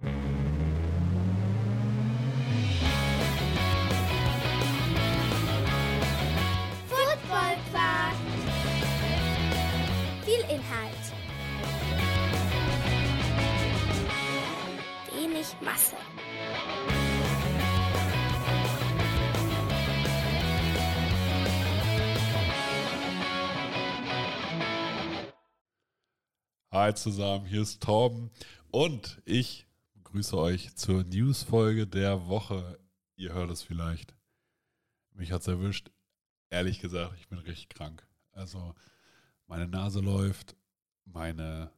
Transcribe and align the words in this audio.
Football. 0.00 0.14
Viel 10.24 10.40
Inhalt. 10.50 11.04
Wenig 15.12 15.46
Masse. 15.60 15.96
Hi 26.72 26.92
zusammen, 26.92 27.46
hier 27.46 27.62
ist 27.62 27.80
Torben 27.82 28.30
und 28.72 29.22
ich 29.24 29.68
begrüße 30.14 30.38
euch 30.38 30.76
zur 30.76 31.02
Newsfolge 31.02 31.88
der 31.88 32.28
Woche. 32.28 32.78
Ihr 33.16 33.32
hört 33.32 33.50
es 33.50 33.62
vielleicht. 33.62 34.14
Mich 35.12 35.32
hat 35.32 35.40
es 35.40 35.48
erwischt. 35.48 35.90
Ehrlich 36.50 36.78
gesagt, 36.78 37.16
ich 37.18 37.26
bin 37.26 37.40
richtig 37.40 37.68
krank. 37.68 38.06
Also 38.30 38.76
meine 39.48 39.66
Nase 39.66 39.98
läuft, 39.98 40.54
meine, 41.04 41.72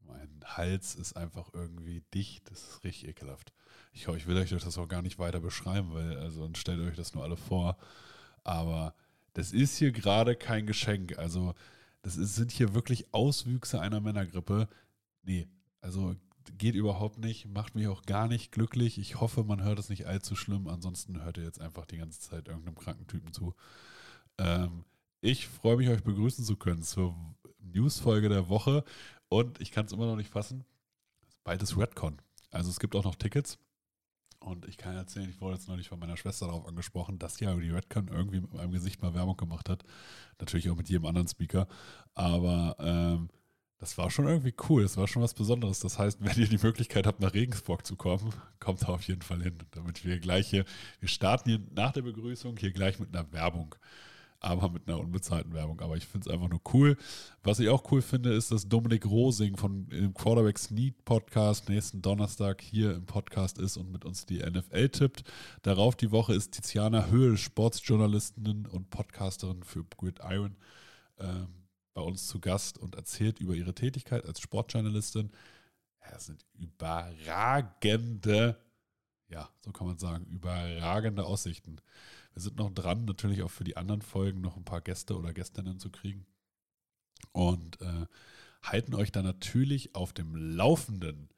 mein 0.00 0.40
Hals 0.44 0.96
ist 0.96 1.16
einfach 1.16 1.50
irgendwie 1.52 2.02
dicht. 2.12 2.50
Das 2.50 2.60
ist 2.60 2.82
richtig 2.82 3.10
ekelhaft. 3.10 3.52
Ich, 3.92 4.08
ich 4.08 4.26
will 4.26 4.36
euch 4.36 4.50
das 4.50 4.78
auch 4.78 4.88
gar 4.88 5.02
nicht 5.02 5.20
weiter 5.20 5.38
beschreiben, 5.38 5.94
weil 5.94 6.18
also 6.18 6.42
dann 6.42 6.56
stellt 6.56 6.80
euch 6.80 6.96
das 6.96 7.14
nur 7.14 7.22
alle 7.22 7.36
vor. 7.36 7.78
Aber 8.42 8.96
das 9.34 9.52
ist 9.52 9.76
hier 9.76 9.92
gerade 9.92 10.34
kein 10.34 10.66
Geschenk. 10.66 11.16
Also 11.18 11.54
das 12.02 12.16
ist, 12.16 12.34
sind 12.34 12.50
hier 12.50 12.74
wirklich 12.74 13.14
Auswüchse 13.14 13.80
einer 13.80 14.00
Männergrippe. 14.00 14.66
Nee, 15.22 15.46
also 15.80 16.16
geht 16.58 16.74
überhaupt 16.74 17.18
nicht, 17.18 17.46
macht 17.46 17.74
mich 17.74 17.88
auch 17.88 18.02
gar 18.02 18.28
nicht 18.28 18.52
glücklich. 18.52 18.98
Ich 18.98 19.20
hoffe, 19.20 19.44
man 19.44 19.62
hört 19.62 19.78
es 19.78 19.88
nicht 19.88 20.06
allzu 20.06 20.36
schlimm. 20.36 20.68
Ansonsten 20.68 21.22
hört 21.22 21.38
ihr 21.38 21.44
jetzt 21.44 21.60
einfach 21.60 21.86
die 21.86 21.98
ganze 21.98 22.20
Zeit 22.20 22.48
irgendeinem 22.48 22.76
kranken 22.76 23.06
Typen 23.06 23.32
zu. 23.32 23.54
Ähm, 24.38 24.84
ich 25.20 25.48
freue 25.48 25.76
mich, 25.76 25.88
euch 25.88 26.02
begrüßen 26.02 26.44
zu 26.44 26.56
können 26.56 26.82
zur 26.82 27.14
Newsfolge 27.58 28.28
der 28.28 28.48
Woche. 28.48 28.84
Und 29.28 29.60
ich 29.60 29.72
kann 29.72 29.86
es 29.86 29.92
immer 29.92 30.06
noch 30.06 30.16
nicht 30.16 30.30
fassen. 30.30 30.64
Bald 31.44 31.62
ist 31.62 31.76
Redcon. 31.76 32.18
Also 32.50 32.70
es 32.70 32.80
gibt 32.80 32.94
auch 32.94 33.04
noch 33.04 33.14
Tickets. 33.14 33.58
Und 34.40 34.66
ich 34.66 34.76
kann 34.76 34.94
erzählen, 34.94 35.28
ich 35.28 35.40
wurde 35.40 35.56
jetzt 35.56 35.68
neulich 35.68 35.88
von 35.88 35.98
meiner 35.98 36.16
Schwester 36.16 36.46
darauf 36.46 36.66
angesprochen, 36.66 37.18
dass 37.18 37.40
ja 37.40 37.54
die 37.56 37.70
Redcon 37.70 38.08
irgendwie 38.08 38.40
mit 38.40 38.52
meinem 38.52 38.70
Gesicht 38.70 39.02
mal 39.02 39.14
Werbung 39.14 39.36
gemacht 39.36 39.68
hat. 39.68 39.82
Natürlich 40.38 40.70
auch 40.70 40.76
mit 40.76 40.88
jedem 40.88 41.06
anderen 41.06 41.26
Speaker. 41.26 41.66
Aber 42.14 42.76
ähm, 42.78 43.28
das 43.78 43.98
war 43.98 44.10
schon 44.10 44.26
irgendwie 44.26 44.54
cool. 44.68 44.82
Das 44.82 44.96
war 44.96 45.06
schon 45.06 45.22
was 45.22 45.34
Besonderes. 45.34 45.80
Das 45.80 45.98
heißt, 45.98 46.18
wenn 46.20 46.36
ihr 46.38 46.48
die 46.48 46.58
Möglichkeit 46.58 47.06
habt, 47.06 47.20
nach 47.20 47.34
Regensburg 47.34 47.86
zu 47.86 47.96
kommen, 47.96 48.32
kommt 48.60 48.82
da 48.82 48.88
auf 48.88 49.02
jeden 49.02 49.22
Fall 49.22 49.42
hin. 49.42 49.58
Damit 49.72 50.04
wir 50.04 50.18
gleich 50.18 50.48
hier, 50.48 50.64
wir 51.00 51.08
starten 51.08 51.50
hier 51.50 51.60
nach 51.74 51.92
der 51.92 52.02
Begrüßung 52.02 52.56
hier 52.56 52.72
gleich 52.72 52.98
mit 52.98 53.14
einer 53.14 53.30
Werbung 53.32 53.74
aber 54.40 54.70
mit 54.70 54.88
einer 54.88 54.98
unbezahlten 54.98 55.52
Werbung. 55.54 55.80
Aber 55.80 55.96
ich 55.96 56.06
finde 56.06 56.28
es 56.28 56.34
einfach 56.34 56.48
nur 56.48 56.60
cool. 56.72 56.96
Was 57.42 57.58
ich 57.58 57.68
auch 57.68 57.90
cool 57.90 58.02
finde, 58.02 58.32
ist, 58.32 58.50
dass 58.52 58.68
Dominik 58.68 59.06
Rosing 59.06 59.56
von 59.56 59.88
dem 59.88 60.14
Quarterback 60.14 60.58
Sneak 60.58 61.04
Podcast 61.04 61.68
nächsten 61.68 62.02
Donnerstag 62.02 62.60
hier 62.60 62.94
im 62.94 63.06
Podcast 63.06 63.58
ist 63.58 63.76
und 63.76 63.90
mit 63.90 64.04
uns 64.04 64.26
die 64.26 64.38
NFL 64.38 64.88
tippt. 64.90 65.24
Darauf 65.62 65.96
die 65.96 66.10
Woche 66.10 66.34
ist 66.34 66.52
Tiziana 66.52 67.06
Höhl, 67.06 67.36
Sportsjournalistin 67.36 68.66
und 68.66 68.90
Podcasterin 68.90 69.62
für 69.62 69.84
Gridiron, 69.96 70.56
ähm, 71.18 71.65
bei 71.96 72.02
uns 72.02 72.28
zu 72.28 72.40
Gast 72.40 72.76
und 72.76 72.94
erzählt 72.94 73.40
über 73.40 73.54
ihre 73.54 73.74
Tätigkeit 73.74 74.26
als 74.26 74.40
Sportjournalistin. 74.40 75.30
Das 76.10 76.26
sind 76.26 76.44
überragende, 76.52 78.60
ja, 79.28 79.48
so 79.64 79.72
kann 79.72 79.86
man 79.86 79.98
sagen, 79.98 80.26
überragende 80.26 81.24
Aussichten. 81.24 81.80
Wir 82.34 82.42
sind 82.42 82.58
noch 82.58 82.70
dran, 82.70 83.06
natürlich 83.06 83.42
auch 83.42 83.50
für 83.50 83.64
die 83.64 83.78
anderen 83.78 84.02
Folgen 84.02 84.42
noch 84.42 84.58
ein 84.58 84.64
paar 84.64 84.82
Gäste 84.82 85.16
oder 85.16 85.32
Gästinnen 85.32 85.80
zu 85.80 85.90
kriegen. 85.90 86.26
Und 87.32 87.80
äh, 87.80 88.06
halten 88.62 88.94
euch 88.94 89.10
da 89.10 89.22
natürlich 89.22 89.94
auf 89.94 90.12
dem 90.12 90.36
Laufenden. 90.36 91.30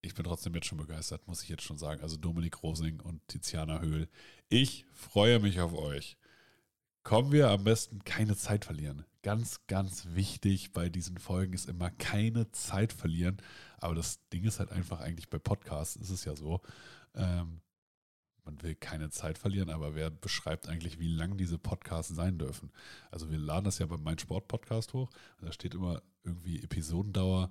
Ich 0.00 0.14
bin 0.14 0.24
trotzdem 0.24 0.52
jetzt 0.56 0.66
schon 0.66 0.78
begeistert, 0.78 1.28
muss 1.28 1.44
ich 1.44 1.48
jetzt 1.48 1.62
schon 1.62 1.78
sagen. 1.78 2.02
Also 2.02 2.16
Dominik 2.16 2.60
Rosing 2.64 2.98
und 2.98 3.26
Tiziana 3.28 3.78
Höhl. 3.78 4.08
Ich 4.48 4.84
freue 4.92 5.38
mich 5.38 5.60
auf 5.60 5.74
euch. 5.74 6.16
Kommen 7.02 7.32
wir 7.32 7.50
am 7.50 7.64
besten 7.64 8.04
keine 8.04 8.36
Zeit 8.36 8.64
verlieren. 8.64 9.04
Ganz, 9.22 9.66
ganz 9.66 10.06
wichtig 10.14 10.72
bei 10.72 10.88
diesen 10.88 11.18
Folgen 11.18 11.52
ist 11.52 11.68
immer 11.68 11.90
keine 11.90 12.50
Zeit 12.52 12.92
verlieren. 12.92 13.38
Aber 13.78 13.94
das 13.94 14.20
Ding 14.30 14.44
ist 14.44 14.60
halt 14.60 14.70
einfach 14.70 15.00
eigentlich 15.00 15.28
bei 15.28 15.38
Podcasts 15.38 15.96
ist 15.96 16.10
es 16.10 16.24
ja 16.24 16.36
so. 16.36 16.60
Ähm, 17.14 17.60
man 18.44 18.60
will 18.62 18.74
keine 18.74 19.10
Zeit 19.10 19.38
verlieren, 19.38 19.70
aber 19.70 19.94
wer 19.94 20.10
beschreibt 20.10 20.68
eigentlich, 20.68 20.98
wie 20.98 21.08
lang 21.08 21.36
diese 21.36 21.58
Podcasts 21.58 22.14
sein 22.14 22.38
dürfen? 22.38 22.72
Also 23.10 23.30
wir 23.30 23.38
laden 23.38 23.64
das 23.64 23.78
ja 23.78 23.86
bei 23.86 23.96
meinem 23.96 24.18
Sport-Podcast 24.18 24.92
hoch. 24.94 25.10
Da 25.40 25.52
steht 25.52 25.74
immer 25.74 26.02
irgendwie 26.24 26.62
Episodendauer, 26.62 27.50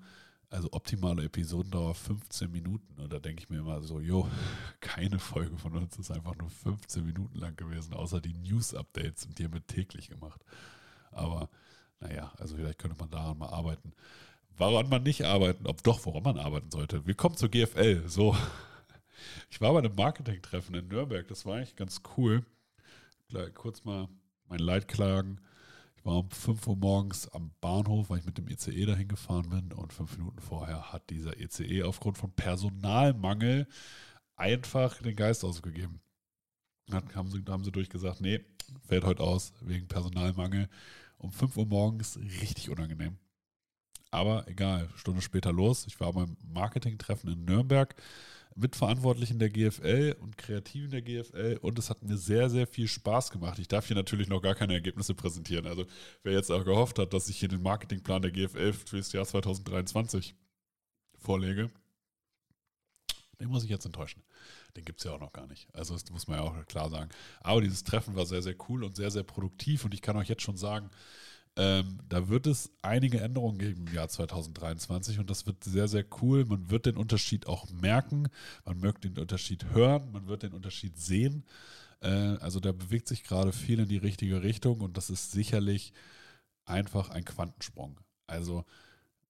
also 0.52 0.68
optimale 0.74 1.24
Episodendauer 1.24 1.96
15 1.96 2.52
Minuten. 2.52 3.02
Und 3.02 3.12
da 3.12 3.20
denke 3.20 3.42
ich 3.42 3.50
mir 3.50 3.60
immer 3.60 3.82
so, 3.82 4.00
jo, 4.00 4.28
keine 4.82 5.18
Folge 5.18 5.58
von 5.58 5.76
uns 5.78 5.98
ist 5.98 6.12
einfach 6.12 6.36
nur 6.36 6.50
15 6.50 7.06
Minuten 7.06 7.40
lang 7.40 7.56
gewesen, 7.56 7.94
außer 7.94 8.20
die 8.20 8.34
News-Updates 8.34 9.30
die 9.30 9.46
haben 9.46 9.54
wir 9.54 9.66
täglich 9.66 10.10
gemacht. 10.10 10.44
Aber 11.12 11.50
naja, 12.02 12.34
also 12.38 12.58
vielleicht 12.58 12.80
könnte 12.80 12.98
man 13.00 13.10
daran 13.10 13.38
mal 13.38 13.48
arbeiten. 13.48 13.94
Woran 14.58 14.90
man 14.90 15.04
nicht 15.04 15.24
arbeiten, 15.24 15.66
ob 15.68 15.82
doch, 15.84 16.06
woran 16.06 16.24
man 16.24 16.38
arbeiten 16.38 16.70
sollte. 16.70 17.06
Willkommen 17.08 17.38
zur 17.38 17.50
GFL. 17.50 18.10
So, 18.10 18.36
ich 19.50 19.62
war 19.62 19.72
bei 19.72 19.80
einem 19.80 19.96
Marketing-Treffen 19.96 20.76
in 20.76 20.90
Nürnberg, 20.90 21.28
das 21.30 21.46
war 21.46 21.56
eigentlich 21.56 21.78
ganz 21.78 22.02
cool. 22.18 22.46
Kurz 23.54 23.86
mal 23.86 24.10
mein 24.50 24.60
Leid 24.60 24.90
klagen. 24.90 25.40
Ich 26.02 26.06
war 26.08 26.18
um 26.18 26.32
5 26.32 26.66
Uhr 26.66 26.76
morgens 26.78 27.28
am 27.28 27.52
Bahnhof, 27.62 28.10
weil 28.10 28.18
ich 28.18 28.26
mit 28.26 28.36
dem 28.36 28.48
ECE 28.48 28.88
dahin 28.88 29.08
gefahren 29.08 29.48
bin 29.50 29.72
und 29.72 29.94
fünf 29.94 30.18
Minuten 30.18 30.40
vorher 30.40 30.92
hat 30.92 31.08
dieser 31.12 31.40
ECE 31.40 31.84
aufgrund 31.84 32.18
von 32.18 32.32
Personalmangel 32.32 33.68
einfach 34.36 35.00
den 35.00 35.16
Geist 35.16 35.44
ausgegeben. 35.44 36.02
Dann 36.88 37.14
haben 37.14 37.30
sie, 37.30 37.44
haben 37.48 37.64
sie 37.64 37.72
durchgesagt, 37.72 38.20
nee, 38.20 38.44
fällt 38.88 39.04
heute 39.04 39.22
aus 39.22 39.54
wegen 39.62 39.88
Personalmangel. 39.88 40.70
Um 41.20 41.32
5 41.32 41.56
Uhr 41.58 41.68
morgens 41.68 42.18
richtig 42.18 42.72
unangenehm. 42.72 43.20
Aber 44.10 44.48
egal, 44.48 44.90
Stunde 44.96 45.22
später 45.22 45.54
los. 45.54 45.86
Ich 45.86 46.00
war 46.00 46.12
beim 46.14 46.36
Marketing-Treffen 46.52 47.32
in 47.32 47.46
Nürnberg 47.46 47.96
Mitverantwortlichen 48.56 49.40
der 49.40 49.50
GFL 49.50 50.16
und 50.20 50.38
Kreativen 50.38 50.92
der 50.92 51.02
GFL 51.02 51.60
und 51.62 51.80
es 51.80 51.90
hat 51.90 52.04
mir 52.04 52.18
sehr, 52.18 52.50
sehr 52.50 52.68
viel 52.68 52.88
Spaß 52.88 53.32
gemacht. 53.32 53.60
Ich 53.60 53.68
darf 53.68 53.88
hier 53.88 53.96
natürlich 53.96 54.28
noch 54.28 54.42
gar 54.42 54.56
keine 54.56 54.74
Ergebnisse 54.74 55.14
präsentieren. 55.14 55.68
Also 55.68 55.86
wer 56.24 56.34
jetzt 56.34 56.52
auch 56.52 56.66
gehofft 56.66 57.00
hat, 57.00 57.14
dass 57.14 57.30
ich 57.30 57.38
hier 57.38 57.50
den 57.50 57.62
Marketingplan 57.62 58.22
der 58.22 58.32
GFL 58.32 58.74
für 58.74 58.98
das 58.98 59.14
Jahr 59.14 59.26
2023 59.26 60.36
vorlege, 61.18 61.70
den 63.40 63.50
muss 63.50 63.64
ich 63.64 63.70
jetzt 63.70 63.86
enttäuschen. 63.86 64.22
Den 64.76 64.86
gibt 64.86 65.00
es 65.00 65.06
ja 65.06 65.14
auch 65.14 65.20
noch 65.20 65.34
gar 65.34 65.48
nicht. 65.48 65.68
Also 65.74 65.94
das 65.94 66.10
muss 66.12 66.28
man 66.28 66.38
ja 66.38 66.44
auch 66.44 66.66
klar 66.66 66.90
sagen. 66.90 67.10
Aber 67.42 67.62
dieses 67.62 67.84
Treffen 67.84 68.16
war 68.16 68.26
sehr, 68.26 68.42
sehr 68.42 68.56
cool 68.70 68.84
und 68.84 68.96
sehr, 68.96 69.12
sehr 69.12 69.24
produktiv 69.24 69.86
und 69.86 69.94
ich 69.94 70.02
kann 70.02 70.18
euch 70.18 70.30
jetzt 70.30 70.44
schon 70.44 70.58
sagen, 70.58 70.90
ähm, 71.62 72.00
da 72.10 72.28
wird 72.28 72.48
es 72.48 72.72
einige 72.82 73.22
Änderungen 73.22 73.60
geben 73.60 73.86
im 73.86 73.94
Jahr 73.94 74.10
2023 74.10 75.20
und 75.20 75.30
das 75.30 75.46
wird 75.46 75.64
sehr, 75.64 75.88
sehr 75.88 76.04
cool. 76.20 76.44
Man 76.44 76.72
wird 76.72 76.88
den 76.88 76.98
Unterschied 76.98 77.46
auch 77.46 77.70
merken, 77.70 78.30
man 78.66 78.82
wird 78.82 79.04
den 79.04 79.20
Unterschied 79.20 79.66
hören, 79.66 80.12
man 80.12 80.26
wird 80.26 80.42
den 80.42 80.54
Unterschied 80.54 80.98
sehen. 80.98 81.44
Äh, 82.00 82.10
also 82.40 82.60
da 82.60 82.72
bewegt 82.72 83.08
sich 83.08 83.24
gerade 83.24 83.52
viel 83.52 83.80
in 83.80 83.88
die 83.88 83.98
richtige 83.98 84.42
Richtung 84.42 84.82
und 84.82 84.98
das 84.98 85.12
ist 85.12 85.32
sicherlich 85.34 85.94
einfach 86.66 87.12
ein 87.12 87.26
Quantensprung. 87.26 88.00
Also 88.26 88.66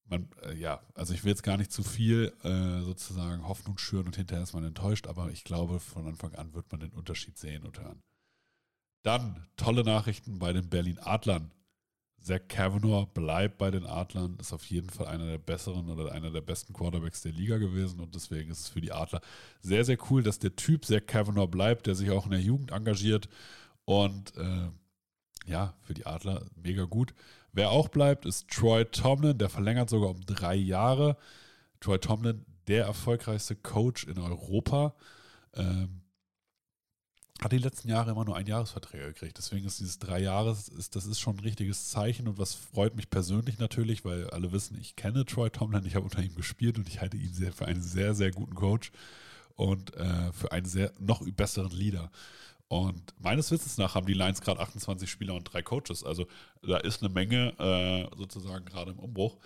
man, 0.06 0.30
äh, 0.44 0.56
ja, 0.56 0.82
also 0.96 1.14
ich 1.14 1.26
will 1.26 1.32
jetzt 1.32 1.44
gar 1.44 1.58
nicht 1.58 1.74
zu 1.74 1.84
viel 1.84 2.32
äh, 2.44 2.82
sozusagen 2.82 3.46
Hoffnung 3.46 3.78
schüren 3.78 4.06
und 4.06 4.16
hinterher 4.16 4.44
ist 4.44 4.54
man 4.54 4.64
enttäuscht, 4.64 5.08
aber 5.08 5.32
ich 5.32 5.44
glaube, 5.44 5.82
von 5.82 6.08
Anfang 6.08 6.34
an 6.36 6.54
wird 6.54 6.72
man 6.72 6.80
den 6.80 6.94
Unterschied 6.94 7.38
sehen 7.38 7.64
und 7.64 7.78
hören. 7.78 8.02
Dann 9.04 9.48
tolle 9.58 9.84
Nachrichten 9.84 10.40
bei 10.40 10.54
den 10.54 10.70
Berlin 10.70 10.98
Adlern 11.00 11.52
Zach 12.22 12.42
Kavanaugh 12.48 13.08
bleibt 13.14 13.58
bei 13.58 13.72
den 13.72 13.86
Adlern, 13.86 14.38
ist 14.40 14.54
auf 14.54 14.66
jeden 14.66 14.90
Fall 14.90 15.08
einer 15.08 15.26
der 15.26 15.38
besseren 15.38 15.90
oder 15.90 16.12
einer 16.12 16.30
der 16.30 16.42
besten 16.42 16.74
Quarterbacks 16.74 17.22
der 17.22 17.32
Liga 17.32 17.58
gewesen 17.58 18.00
und 18.00 18.14
deswegen 18.14 18.52
ist 18.52 18.60
es 18.60 18.70
für 18.70 18.82
die 18.82 18.92
Adler 18.92 19.22
sehr, 19.62 19.84
sehr 19.84 19.98
cool, 20.10 20.22
dass 20.22 20.40
der 20.40 20.56
Typ 20.56 20.86
Zach 20.86 21.06
Kavanaugh 21.06 21.50
bleibt, 21.50 21.88
der 21.88 21.96
sich 21.96 22.12
auch 22.12 22.26
in 22.26 22.32
der 22.32 22.42
Jugend 22.42 22.72
engagiert 22.72 23.28
und 23.86 24.36
äh, 24.38 24.70
ja, 25.48 25.74
für 25.82 25.94
die 25.94 26.06
Adler 26.06 26.46
mega 26.56 26.84
gut. 26.84 27.14
Wer 27.54 27.72
auch 27.72 27.90
bleibt, 27.90 28.26
ist 28.26 28.48
Troy 28.50 28.86
Tomlin, 28.86 29.38
der 29.38 29.50
verlängert 29.50 29.90
sogar 29.90 30.10
um 30.12 30.22
drei 30.22 30.56
Jahre. 30.56 31.18
Troy 31.80 31.98
Tomlin, 31.98 32.46
der 32.68 32.86
erfolgreichste 32.86 33.56
Coach 33.56 34.06
in 34.06 34.20
Europa. 34.20 34.94
Ähm, 35.54 36.01
hat 37.44 37.52
die 37.52 37.58
letzten 37.58 37.90
Jahre 37.90 38.12
immer 38.12 38.24
nur 38.24 38.36
ein 38.36 38.46
Jahresverträge 38.46 39.08
gekriegt. 39.08 39.38
Deswegen 39.38 39.66
ist 39.66 39.80
dieses 39.80 39.98
drei 39.98 40.20
Jahres, 40.20 40.70
ist, 40.70 40.96
das 40.96 41.08
ist 41.08 41.20
schon 41.20 41.38
ein 41.38 41.40
richtiges 41.40 41.90
Zeichen 41.90 42.28
und 42.28 42.38
was 42.38 42.54
freut 42.54 42.96
mich 42.96 43.10
persönlich 43.10 43.58
natürlich, 43.58 44.06
weil 44.06 44.30
alle 44.30 44.52
wissen, 44.52 44.78
ich 44.80 44.96
kenne 44.96 45.26
Troy 45.26 45.50
Tomlin, 45.50 45.86
ich 45.86 45.96
habe 45.96 46.06
unter 46.06 46.22
ihm 46.22 46.36
gespielt 46.36 46.78
und 46.78 46.88
ich 46.88 47.02
halte 47.02 47.18
ihn 47.18 47.34
sehr, 47.34 47.52
für 47.52 47.66
einen 47.66 47.82
sehr, 47.82 48.14
sehr 48.14 48.32
guten 48.32 48.54
Coach 48.54 48.92
und 49.56 49.96
äh, 49.96 50.32
für 50.34 50.52
einen 50.52 50.68
sehr 50.68 50.92
noch 51.00 51.26
besseren 51.32 51.72
Leader. 51.72 52.12
Und 52.68 53.14
meines 53.20 53.52
Wissens 53.52 53.78
nach 53.78 53.96
haben 53.96 54.06
die 54.06 54.14
Lions 54.14 54.40
gerade 54.40 54.62
28 54.62 55.10
Spieler 55.10 55.34
und 55.34 55.44
drei 55.44 55.62
Coaches. 55.62 56.04
Also 56.04 56.28
da 56.62 56.78
ist 56.78 57.04
eine 57.04 57.12
Menge 57.14 57.54
äh, 57.60 58.16
sozusagen 58.16 58.66
gerade 58.66 58.92
im 58.92 59.00
Umbruch. 59.00 59.38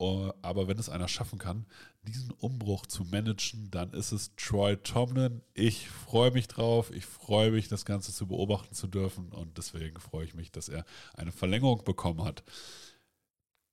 Uh, 0.00 0.32
aber 0.40 0.66
wenn 0.66 0.78
es 0.78 0.88
einer 0.88 1.08
schaffen 1.08 1.38
kann, 1.38 1.66
diesen 2.02 2.30
Umbruch 2.32 2.86
zu 2.86 3.04
managen, 3.04 3.70
dann 3.70 3.92
ist 3.92 4.12
es 4.12 4.34
Troy 4.36 4.76
Tomlin. 4.76 5.42
Ich 5.54 5.88
freue 5.88 6.30
mich 6.30 6.48
drauf. 6.48 6.90
Ich 6.92 7.04
freue 7.04 7.50
mich, 7.50 7.68
das 7.68 7.84
Ganze 7.84 8.12
zu 8.12 8.26
beobachten 8.26 8.74
zu 8.74 8.86
dürfen. 8.86 9.32
Und 9.32 9.58
deswegen 9.58 9.98
freue 10.00 10.24
ich 10.24 10.34
mich, 10.34 10.50
dass 10.50 10.68
er 10.68 10.84
eine 11.14 11.32
Verlängerung 11.32 11.84
bekommen 11.84 12.24
hat. 12.24 12.42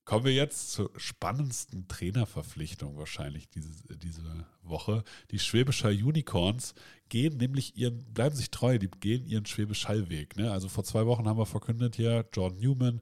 Kommen 0.07 0.23
wir 0.23 0.33
jetzt 0.33 0.71
zur 0.71 0.89
spannendsten 0.95 1.89
Trainerverpflichtung 1.89 2.97
wahrscheinlich 2.97 3.49
diese, 3.49 3.71
diese 3.97 4.23
Woche. 4.61 5.03
Die 5.31 5.39
Schwäbischer 5.39 5.89
Unicorns 5.89 6.75
gehen 7.09 7.35
nämlich 7.35 7.75
ihren, 7.75 8.13
bleiben 8.13 8.33
sich 8.33 8.49
treu, 8.49 8.79
die 8.79 8.87
gehen 8.87 9.25
ihren 9.25 9.45
Schwäbisch 9.45 9.89
Hallweg. 9.89 10.37
Ne? 10.37 10.49
Also 10.49 10.69
vor 10.69 10.85
zwei 10.85 11.05
Wochen 11.05 11.27
haben 11.27 11.37
wir 11.37 11.45
verkündet 11.45 11.97
hier, 11.97 12.25
John 12.33 12.55
Newman, 12.57 13.01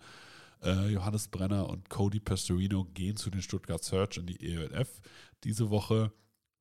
äh, 0.64 0.90
Johannes 0.90 1.28
Brenner 1.28 1.70
und 1.70 1.90
Cody 1.90 2.20
Pastorino 2.20 2.86
gehen 2.94 3.18
zu 3.18 3.30
den 3.30 3.42
Stuttgart 3.42 3.84
Search 3.84 4.18
in 4.18 4.28
die 4.28 4.54
ELF. 4.54 5.02
Diese 5.44 5.70
Woche 5.70 6.12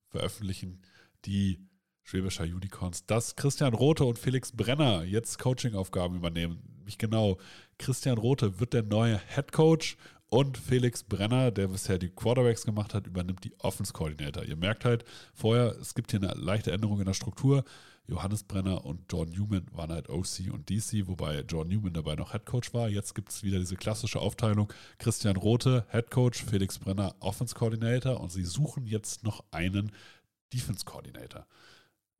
veröffentlichen 0.09 0.81
die 1.25 1.59
Schwäbischer 2.03 2.43
Unicorns, 2.43 3.05
dass 3.07 3.35
Christian 3.35 3.73
Rote 3.73 4.05
und 4.05 4.19
Felix 4.19 4.51
Brenner 4.51 5.03
jetzt 5.03 5.39
Coaching-Aufgaben 5.39 6.15
übernehmen. 6.15 6.61
Mich 6.85 6.99
genau. 6.99 7.39
Christian 7.79 8.19
Rote 8.19 8.59
wird 8.59 8.73
der 8.73 8.83
neue 8.83 9.19
Head 9.33 9.51
Coach 9.51 9.97
und 10.29 10.57
Felix 10.57 11.03
Brenner, 11.03 11.51
der 11.51 11.67
bisher 11.67 11.97
die 11.97 12.09
Quarterbacks 12.09 12.65
gemacht 12.65 12.93
hat, 12.93 13.07
übernimmt 13.07 13.43
die 13.43 13.53
Offense 13.59 13.93
Coordinator. 13.93 14.43
Ihr 14.43 14.55
merkt 14.55 14.85
halt 14.85 15.05
vorher, 15.33 15.75
es 15.79 15.93
gibt 15.93 16.11
hier 16.11 16.21
eine 16.21 16.33
leichte 16.33 16.71
Änderung 16.71 16.99
in 16.99 17.05
der 17.05 17.13
Struktur. 17.13 17.63
Johannes 18.07 18.43
Brenner 18.43 18.85
und 18.85 19.01
John 19.11 19.29
Newman 19.29 19.65
waren 19.71 19.91
halt 19.91 20.09
OC 20.09 20.51
und 20.51 20.69
DC, 20.69 21.07
wobei 21.07 21.39
John 21.41 21.67
Newman 21.67 21.93
dabei 21.93 22.15
noch 22.15 22.33
Head 22.33 22.45
Coach 22.45 22.73
war. 22.73 22.87
Jetzt 22.87 23.15
gibt 23.15 23.29
es 23.31 23.43
wieder 23.43 23.57
diese 23.59 23.75
klassische 23.75 24.19
Aufteilung. 24.19 24.71
Christian 24.99 25.37
Rote, 25.37 25.85
Head 25.89 26.11
Coach, 26.11 26.43
Felix 26.43 26.77
Brenner, 26.77 27.15
Offense 27.19 27.55
Coordinator 27.55 28.19
und 28.19 28.31
sie 28.31 28.43
suchen 28.43 28.85
jetzt 28.85 29.23
noch 29.23 29.43
einen 29.51 29.91
Defense 30.53 30.85
Coordinator. 30.85 31.47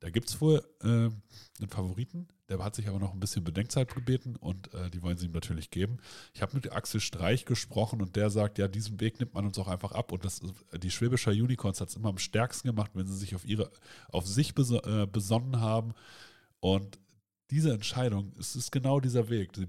Da 0.06 0.12
gibt 0.12 0.30
es 0.30 0.40
wohl 0.40 0.64
äh, 0.84 0.88
einen 0.88 1.68
Favoriten, 1.68 2.28
der 2.48 2.64
hat 2.64 2.76
sich 2.76 2.88
aber 2.88 3.00
noch 3.00 3.12
ein 3.12 3.20
bisschen 3.20 3.44
Bedenkzeit 3.44 3.92
gebeten 3.92 4.36
und 4.36 4.72
äh, 4.76 4.92
die 4.92 5.02
wollen 5.02 5.18
sie 5.18 5.26
ihm 5.26 5.32
natürlich 5.32 5.72
geben. 5.72 5.98
Ich 6.36 6.44
habe 6.44 6.54
mit 6.54 6.72
Axel 6.72 7.00
Streich 7.02 7.46
gesprochen 7.46 8.04
und 8.04 8.16
der 8.16 8.30
sagt, 8.30 8.60
ja, 8.60 8.68
diesen 8.68 9.02
Weg 9.02 9.20
nimmt 9.20 9.34
man 9.34 9.48
uns 9.48 9.58
auch 9.58 9.68
einfach 9.68 9.94
ab. 9.94 10.12
Und 10.12 10.24
das, 10.24 10.42
die 10.78 10.92
Schwäbischer 10.92 11.32
Unicorns 11.32 11.82
hat 11.82 11.90
es 11.90 11.96
immer 11.96 12.10
am 12.10 12.20
stärksten 12.20 12.68
gemacht, 12.68 12.92
wenn 12.94 13.08
sie 13.08 13.18
sich 13.18 13.34
auf, 13.34 13.46
ihre, 13.46 13.72
auf 14.10 14.28
sich 14.28 14.54
beso 14.54 14.80
äh, 14.84 15.08
besonnen 15.08 15.60
haben. 15.60 15.96
Und 16.60 17.00
diese 17.50 17.74
Entscheidung, 17.74 18.32
es 18.40 18.56
ist 18.56 18.72
genau 18.72 19.00
dieser 19.00 19.28
Weg. 19.30 19.56
Sie 19.56 19.64
äh, 19.64 19.68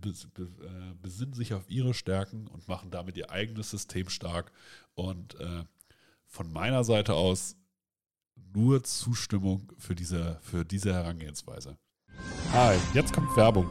besinnen 1.00 1.32
sich 1.32 1.54
auf 1.54 1.70
ihre 1.70 1.94
Stärken 1.94 2.46
und 2.46 2.68
machen 2.68 2.90
damit 2.90 3.16
ihr 3.16 3.30
eigenes 3.30 3.70
System 3.70 4.10
stark. 4.10 4.52
Und 4.94 5.40
äh, 5.40 5.64
von 6.26 6.52
meiner 6.52 6.84
Seite 6.84 7.14
aus 7.14 7.56
nur 8.54 8.82
Zustimmung 8.82 9.72
für 9.78 9.94
diese, 9.94 10.38
für 10.42 10.64
diese 10.64 10.92
Herangehensweise. 10.92 11.76
Hi, 12.52 12.76
jetzt 12.94 13.12
kommt 13.12 13.36
Werbung. 13.36 13.70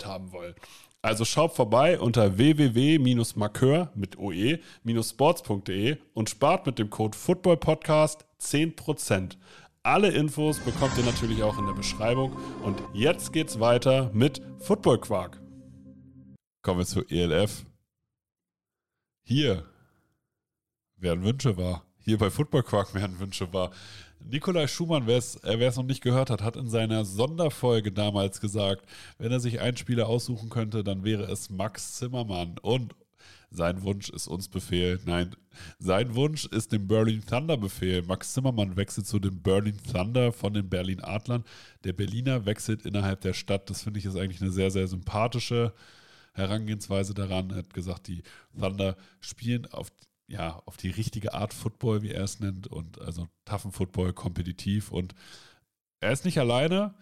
haben 0.00 0.32
wollen. 0.32 0.54
Also 1.02 1.24
schaut 1.24 1.54
vorbei 1.54 1.98
unter 1.98 2.38
www-markeur 2.38 3.90
mit 3.94 4.16
oe-sports.de 4.18 5.96
und 6.14 6.30
spart 6.30 6.64
mit 6.66 6.78
dem 6.78 6.90
Code 6.90 7.18
FOOTBALLPODCAST 7.18 8.24
10%. 8.40 9.36
Alle 9.82 10.10
Infos 10.10 10.60
bekommt 10.60 10.96
ihr 10.96 11.04
natürlich 11.04 11.42
auch 11.42 11.58
in 11.58 11.66
der 11.66 11.72
Beschreibung. 11.72 12.36
Und 12.62 12.80
jetzt 12.94 13.32
geht's 13.32 13.58
weiter 13.58 14.10
mit 14.14 14.40
Football 14.60 15.00
Quark. 15.00 15.40
Kommen 16.62 16.78
wir 16.78 16.86
zur 16.86 17.10
ELF. 17.10 17.64
Hier 19.24 19.66
werden 20.96 21.24
Wünsche 21.24 21.56
wahr. 21.56 21.84
Hier 21.98 22.18
bei 22.18 22.30
Football 22.30 22.62
Quark 22.62 22.94
werden 22.94 23.18
Wünsche 23.18 23.52
wahr. 23.52 23.72
Nikolai 24.30 24.66
Schumann, 24.66 25.06
wer 25.06 25.18
es 25.18 25.36
äh, 25.36 25.70
noch 25.76 25.82
nicht 25.82 26.02
gehört 26.02 26.30
hat, 26.30 26.42
hat 26.42 26.56
in 26.56 26.68
seiner 26.68 27.04
Sonderfolge 27.04 27.92
damals 27.92 28.40
gesagt, 28.40 28.88
wenn 29.18 29.32
er 29.32 29.40
sich 29.40 29.60
einen 29.60 29.76
Spieler 29.76 30.08
aussuchen 30.08 30.48
könnte, 30.48 30.84
dann 30.84 31.04
wäre 31.04 31.24
es 31.24 31.50
Max 31.50 31.94
Zimmermann. 31.94 32.56
Und 32.62 32.94
sein 33.50 33.82
Wunsch 33.82 34.08
ist 34.08 34.28
uns 34.28 34.48
Befehl. 34.48 34.98
Nein, 35.04 35.36
sein 35.78 36.14
Wunsch 36.14 36.46
ist 36.46 36.72
dem 36.72 36.88
Berlin 36.88 37.22
Thunder 37.26 37.56
Befehl. 37.56 38.02
Max 38.02 38.32
Zimmermann 38.32 38.76
wechselt 38.76 39.06
zu 39.06 39.18
dem 39.18 39.42
Berlin 39.42 39.78
Thunder 39.92 40.32
von 40.32 40.54
den 40.54 40.68
Berlin 40.68 41.00
Adlern. 41.00 41.44
Der 41.84 41.92
Berliner 41.92 42.46
wechselt 42.46 42.86
innerhalb 42.86 43.20
der 43.20 43.34
Stadt. 43.34 43.68
Das 43.68 43.82
finde 43.82 43.98
ich 43.98 44.06
ist 44.06 44.16
eigentlich 44.16 44.40
eine 44.40 44.52
sehr, 44.52 44.70
sehr 44.70 44.88
sympathische 44.88 45.74
Herangehensweise 46.32 47.12
daran. 47.12 47.50
Er 47.50 47.56
hat 47.56 47.74
gesagt, 47.74 48.08
die 48.08 48.22
Thunder 48.58 48.96
spielen 49.20 49.66
auf 49.66 49.90
ja, 50.32 50.62
auf 50.64 50.78
die 50.78 50.90
richtige 50.90 51.34
Art 51.34 51.52
Football, 51.52 52.02
wie 52.02 52.12
er 52.12 52.24
es 52.24 52.40
nennt, 52.40 52.66
und 52.66 52.98
also 53.02 53.28
toughen 53.44 53.70
Football, 53.70 54.14
kompetitiv. 54.14 54.90
Und 54.90 55.14
er 56.00 56.12
ist 56.12 56.24
nicht 56.24 56.38
alleine. 56.38 56.94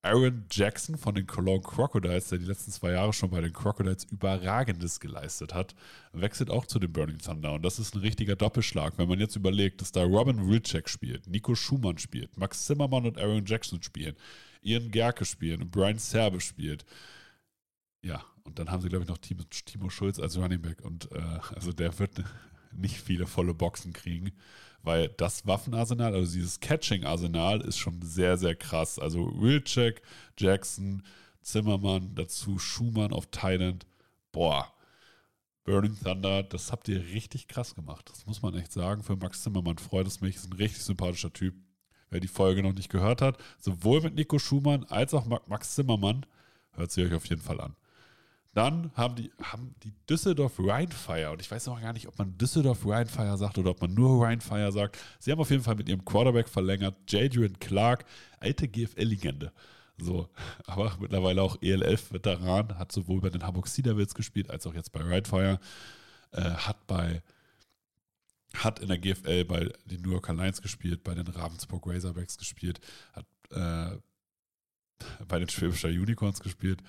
Aaron 0.00 0.46
Jackson 0.50 0.96
von 0.96 1.14
den 1.14 1.26
Cologne 1.26 1.60
Crocodiles, 1.60 2.28
der 2.28 2.38
die 2.38 2.46
letzten 2.46 2.70
zwei 2.70 2.92
Jahre 2.92 3.12
schon 3.12 3.30
bei 3.30 3.42
den 3.42 3.52
Crocodiles 3.52 4.04
Überragendes 4.04 4.98
geleistet 5.00 5.52
hat, 5.52 5.74
wechselt 6.12 6.50
auch 6.50 6.64
zu 6.64 6.78
den 6.78 6.92
Burning 6.92 7.18
Thunder. 7.18 7.52
Und 7.52 7.62
das 7.64 7.78
ist 7.78 7.94
ein 7.94 8.00
richtiger 8.00 8.36
Doppelschlag, 8.36 8.96
wenn 8.96 9.08
man 9.08 9.18
jetzt 9.20 9.36
überlegt, 9.36 9.82
dass 9.82 9.92
da 9.92 10.04
Robin 10.04 10.48
Wilczek 10.48 10.88
spielt, 10.88 11.26
Nico 11.26 11.54
Schumann 11.54 11.98
spielt, 11.98 12.38
Max 12.38 12.64
Zimmermann 12.64 13.04
und 13.04 13.18
Aaron 13.18 13.44
Jackson 13.44 13.82
spielen, 13.82 14.16
Ian 14.62 14.90
Gerke 14.90 15.26
spielen 15.26 15.62
und 15.62 15.70
Brian 15.70 15.98
Serbe 15.98 16.40
spielt. 16.40 16.86
Ja, 18.02 18.24
und 18.48 18.58
dann 18.58 18.70
haben 18.70 18.80
sie, 18.80 18.88
glaube 18.88 19.04
ich, 19.04 19.10
noch 19.10 19.18
Timo, 19.18 19.42
Timo 19.44 19.90
Schulz 19.90 20.18
als 20.18 20.38
Running 20.38 20.62
Back. 20.62 20.82
Und 20.82 21.12
äh, 21.12 21.20
also 21.54 21.72
der 21.72 21.96
wird 21.98 22.24
nicht 22.72 22.96
viele 22.96 23.26
volle 23.26 23.52
Boxen 23.52 23.92
kriegen, 23.92 24.32
weil 24.82 25.08
das 25.08 25.46
Waffenarsenal, 25.46 26.14
also 26.14 26.32
dieses 26.32 26.60
Catching-Arsenal 26.60 27.60
ist 27.60 27.78
schon 27.78 28.00
sehr, 28.00 28.38
sehr 28.38 28.54
krass. 28.54 28.98
Also 28.98 29.30
Wilczek, 29.38 30.00
Jackson, 30.38 31.02
Zimmermann, 31.42 32.14
dazu 32.14 32.58
Schumann 32.58 33.12
auf 33.12 33.26
Thailand. 33.26 33.86
Boah, 34.32 34.72
Burning 35.64 35.98
Thunder, 36.02 36.42
das 36.42 36.72
habt 36.72 36.88
ihr 36.88 37.00
richtig 37.08 37.48
krass 37.48 37.74
gemacht. 37.74 38.08
Das 38.10 38.26
muss 38.26 38.40
man 38.40 38.54
echt 38.54 38.72
sagen. 38.72 39.02
Für 39.02 39.16
Max 39.16 39.42
Zimmermann 39.42 39.76
freut 39.76 40.06
es 40.06 40.22
mich. 40.22 40.36
Ist 40.36 40.50
ein 40.50 40.56
richtig 40.56 40.82
sympathischer 40.82 41.32
Typ. 41.32 41.54
Wer 42.08 42.20
die 42.20 42.28
Folge 42.28 42.62
noch 42.62 42.72
nicht 42.72 42.88
gehört 42.88 43.20
hat, 43.20 43.36
sowohl 43.58 44.00
mit 44.00 44.14
Nico 44.14 44.38
Schumann 44.38 44.84
als 44.84 45.12
auch 45.12 45.26
Max 45.26 45.74
Zimmermann, 45.74 46.24
hört 46.72 46.90
sie 46.90 47.04
euch 47.04 47.12
auf 47.12 47.26
jeden 47.26 47.42
Fall 47.42 47.60
an. 47.60 47.76
Dann 48.58 48.90
haben 48.96 49.14
die, 49.14 49.30
haben 49.40 49.72
die 49.84 49.92
Düsseldorf 50.10 50.58
Rheinfire, 50.58 51.30
und 51.30 51.40
ich 51.40 51.48
weiß 51.48 51.66
noch 51.66 51.80
gar 51.80 51.92
nicht, 51.92 52.08
ob 52.08 52.18
man 52.18 52.36
Düsseldorf 52.38 52.84
Rheinfire 52.84 53.38
sagt 53.38 53.56
oder 53.56 53.70
ob 53.70 53.80
man 53.80 53.94
nur 53.94 54.24
Rheinfire 54.24 54.72
sagt. 54.72 54.98
Sie 55.20 55.30
haben 55.30 55.38
auf 55.38 55.50
jeden 55.50 55.62
Fall 55.62 55.76
mit 55.76 55.88
ihrem 55.88 56.04
Quarterback 56.04 56.48
verlängert, 56.48 56.96
Jadrian 57.08 57.56
Clark, 57.60 58.04
alte 58.40 58.66
GFL-Legende. 58.66 59.52
So, 59.98 60.28
aber 60.66 60.96
mittlerweile 60.98 61.40
auch 61.40 61.56
ELF-Veteran, 61.62 62.76
hat 62.76 62.90
sowohl 62.90 63.20
bei 63.20 63.30
den 63.30 63.44
Hamburg 63.44 63.68
Sea 63.68 63.84
Devils 63.84 64.12
gespielt, 64.12 64.50
als 64.50 64.66
auch 64.66 64.74
jetzt 64.74 64.90
bei 64.90 65.02
Ridefire, 65.02 65.60
äh, 66.32 66.40
hat 66.42 66.84
bei 66.88 67.22
hat 68.54 68.80
in 68.80 68.88
der 68.88 68.98
GFL 68.98 69.44
bei 69.44 69.70
den 69.84 70.02
New 70.02 70.10
Yorker 70.10 70.34
Lions 70.34 70.60
gespielt, 70.60 71.04
bei 71.04 71.14
den 71.14 71.28
Ravensburg 71.28 71.86
Razorbacks 71.86 72.36
gespielt, 72.36 72.80
hat 73.12 73.26
äh, 73.52 73.98
bei 75.28 75.38
den 75.38 75.48
Schwäbischer 75.48 75.90
Unicorns 75.90 76.40
gespielt 76.40 76.82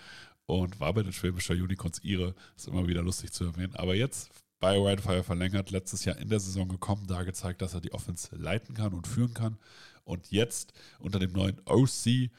und 0.49 0.79
war 0.79 0.93
bei 0.93 1.03
den 1.03 1.13
Schwäbischer 1.13 1.53
Unicorns 1.53 2.03
ihre. 2.03 2.33
Ist 2.57 2.67
immer 2.67 2.87
wieder 2.87 3.03
lustig 3.03 3.31
zu 3.31 3.45
erwähnen. 3.45 3.75
Aber 3.75 3.93
jetzt 3.93 4.31
bei 4.59 4.77
Wildfire 4.77 5.23
verlängert, 5.23 5.69
letztes 5.69 6.05
Jahr 6.05 6.17
in 6.17 6.29
der 6.29 6.39
Saison 6.39 6.67
gekommen, 6.67 7.05
da 7.07 7.21
gezeigt, 7.23 7.61
dass 7.61 7.75
er 7.75 7.81
die 7.81 7.93
Offense 7.93 8.35
leiten 8.35 8.73
kann 8.73 8.93
und 8.93 9.07
führen 9.07 9.35
kann. 9.35 9.59
Und 10.03 10.31
jetzt 10.31 10.73
unter 10.97 11.19
dem 11.19 11.33
neuen 11.33 11.61
OC 11.65 12.31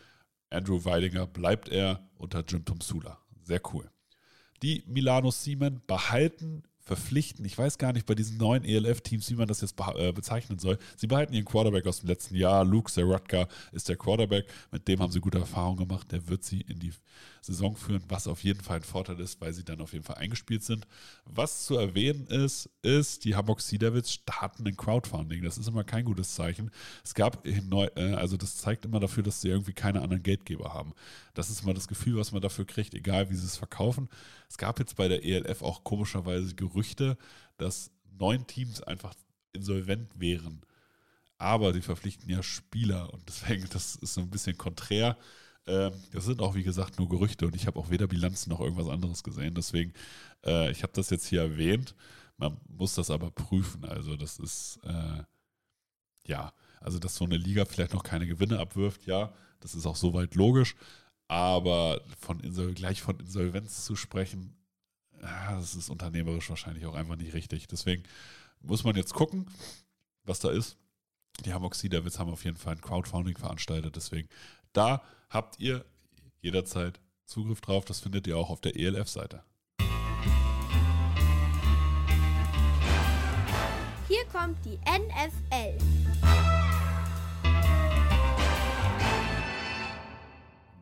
Andrew 0.50 0.84
Weidinger 0.84 1.28
bleibt 1.28 1.68
er 1.68 2.04
unter 2.18 2.44
Jim 2.44 2.64
Tomsula. 2.64 3.18
Sehr 3.44 3.60
cool. 3.72 3.88
Die 4.62 4.82
Milano 4.86 5.30
Siemen 5.30 5.80
behalten 5.86 6.64
verpflichten. 6.82 7.44
Ich 7.44 7.56
weiß 7.56 7.78
gar 7.78 7.92
nicht 7.92 8.06
bei 8.06 8.14
diesen 8.14 8.36
neuen 8.36 8.64
ELF-Teams, 8.64 9.30
wie 9.30 9.36
man 9.36 9.48
das 9.48 9.60
jetzt 9.60 9.74
äh, 9.96 10.12
bezeichnen 10.12 10.58
soll. 10.58 10.78
Sie 10.96 11.06
behalten 11.06 11.32
ihren 11.34 11.44
Quarterback 11.44 11.86
aus 11.86 12.00
dem 12.00 12.08
letzten 12.08 12.34
Jahr. 12.34 12.64
Luke 12.64 12.90
Zeratka 12.90 13.48
ist 13.72 13.88
der 13.88 13.96
Quarterback. 13.96 14.46
Mit 14.70 14.88
dem 14.88 15.00
haben 15.00 15.12
sie 15.12 15.20
gute 15.20 15.38
Erfahrungen 15.38 15.78
gemacht. 15.78 16.10
Der 16.10 16.28
wird 16.28 16.44
sie 16.44 16.62
in 16.62 16.78
die 16.78 16.92
Saison 17.42 17.76
führen, 17.76 18.02
was 18.08 18.26
auf 18.26 18.44
jeden 18.44 18.60
Fall 18.60 18.76
ein 18.76 18.82
Vorteil 18.82 19.18
ist, 19.20 19.40
weil 19.40 19.52
sie 19.52 19.64
dann 19.64 19.80
auf 19.80 19.92
jeden 19.92 20.04
Fall 20.04 20.16
eingespielt 20.16 20.62
sind. 20.62 20.86
Was 21.24 21.64
zu 21.64 21.76
erwähnen 21.76 22.26
ist, 22.26 22.68
ist, 22.82 23.24
die 23.24 23.34
Hamburg 23.34 23.60
Sea 23.60 23.78
Devils 23.78 24.12
starten 24.12 24.66
ein 24.66 24.76
Crowdfunding. 24.76 25.42
Das 25.42 25.58
ist 25.58 25.68
immer 25.68 25.84
kein 25.84 26.04
gutes 26.04 26.34
Zeichen. 26.34 26.70
Es 27.04 27.14
gab, 27.14 27.46
äh, 27.46 27.60
also 28.14 28.36
das 28.36 28.56
zeigt 28.56 28.84
immer 28.84 29.00
dafür, 29.00 29.22
dass 29.22 29.40
sie 29.40 29.48
irgendwie 29.48 29.72
keine 29.72 30.02
anderen 30.02 30.22
Geldgeber 30.22 30.74
haben. 30.74 30.92
Das 31.34 31.50
ist 31.50 31.62
immer 31.62 31.74
das 31.74 31.88
Gefühl, 31.88 32.16
was 32.16 32.32
man 32.32 32.42
dafür 32.42 32.66
kriegt, 32.66 32.94
egal 32.94 33.30
wie 33.30 33.36
sie 33.36 33.46
es 33.46 33.56
verkaufen. 33.56 34.08
Es 34.48 34.58
gab 34.58 34.78
jetzt 34.78 34.96
bei 34.96 35.08
der 35.08 35.24
ELF 35.24 35.62
auch 35.62 35.84
komischerweise 35.84 36.54
Gerüchte, 36.54 36.69
dass 37.56 37.90
neun 38.18 38.46
Teams 38.46 38.82
einfach 38.82 39.14
insolvent 39.52 40.18
wären. 40.18 40.62
Aber 41.38 41.72
sie 41.72 41.80
verpflichten 41.82 42.28
ja 42.28 42.42
Spieler 42.42 43.12
und 43.12 43.26
deswegen, 43.28 43.68
das 43.70 43.96
ist 43.96 44.14
so 44.14 44.20
ein 44.20 44.30
bisschen 44.30 44.58
konträr. 44.58 45.16
Ähm, 45.66 45.92
das 46.12 46.24
sind 46.24 46.40
auch, 46.40 46.54
wie 46.54 46.62
gesagt, 46.62 46.98
nur 46.98 47.08
Gerüchte 47.08 47.46
und 47.46 47.56
ich 47.56 47.66
habe 47.66 47.78
auch 47.78 47.90
weder 47.90 48.06
Bilanzen 48.06 48.50
noch 48.50 48.60
irgendwas 48.60 48.88
anderes 48.88 49.22
gesehen. 49.22 49.54
Deswegen, 49.54 49.92
äh, 50.44 50.70
ich 50.70 50.82
habe 50.82 50.92
das 50.94 51.10
jetzt 51.10 51.26
hier 51.26 51.42
erwähnt. 51.42 51.94
Man 52.36 52.58
muss 52.68 52.94
das 52.94 53.10
aber 53.10 53.30
prüfen. 53.30 53.84
Also, 53.84 54.16
das 54.16 54.38
ist, 54.38 54.80
äh, 54.84 55.22
ja, 56.26 56.52
also, 56.80 56.98
dass 56.98 57.16
so 57.16 57.24
eine 57.24 57.36
Liga 57.36 57.64
vielleicht 57.64 57.94
noch 57.94 58.02
keine 58.02 58.26
Gewinne 58.26 58.58
abwirft, 58.58 59.06
ja, 59.06 59.32
das 59.60 59.74
ist 59.74 59.86
auch 59.86 59.96
soweit 59.96 60.34
logisch. 60.34 60.74
Aber 61.28 62.00
von 62.18 62.40
Insol 62.40 62.74
gleich 62.74 63.02
von 63.02 63.18
Insolvenz 63.20 63.84
zu 63.84 63.94
sprechen, 63.96 64.56
das 65.20 65.74
ist 65.74 65.90
unternehmerisch 65.90 66.48
wahrscheinlich 66.50 66.86
auch 66.86 66.94
einfach 66.94 67.16
nicht 67.16 67.34
richtig. 67.34 67.68
Deswegen 67.68 68.02
muss 68.60 68.84
man 68.84 68.96
jetzt 68.96 69.14
gucken, 69.14 69.50
was 70.24 70.40
da 70.40 70.50
ist. 70.50 70.76
Die 71.44 71.52
Hamburg 71.52 71.74
haben 71.74 72.30
auf 72.30 72.44
jeden 72.44 72.56
Fall 72.56 72.74
ein 72.74 72.80
Crowdfunding 72.80 73.36
veranstaltet. 73.38 73.96
Deswegen 73.96 74.28
da 74.72 75.02
habt 75.28 75.58
ihr 75.58 75.84
jederzeit 76.40 77.00
Zugriff 77.24 77.60
drauf. 77.60 77.84
Das 77.84 78.00
findet 78.00 78.26
ihr 78.26 78.36
auch 78.36 78.50
auf 78.50 78.60
der 78.60 78.76
ELF-Seite. 78.76 79.42
Hier 84.08 84.24
kommt 84.32 84.58
die 84.64 84.78
NFL. 84.78 86.59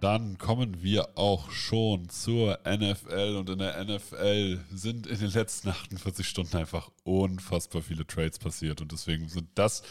Dann 0.00 0.38
kommen 0.38 0.82
wir 0.82 1.18
auch 1.18 1.50
schon 1.50 2.08
zur 2.08 2.60
NFL 2.64 3.36
und 3.36 3.50
in 3.50 3.58
der 3.58 3.84
NFL 3.84 4.60
sind 4.72 5.06
in 5.06 5.18
den 5.18 5.30
letzten 5.30 5.70
48 5.70 6.26
Stunden 6.26 6.56
einfach 6.56 6.90
unfassbar 7.02 7.82
viele 7.82 8.06
Trades 8.06 8.38
passiert 8.38 8.80
und 8.80 8.92
deswegen 8.92 9.28
sind 9.28 9.48
das 9.56 9.82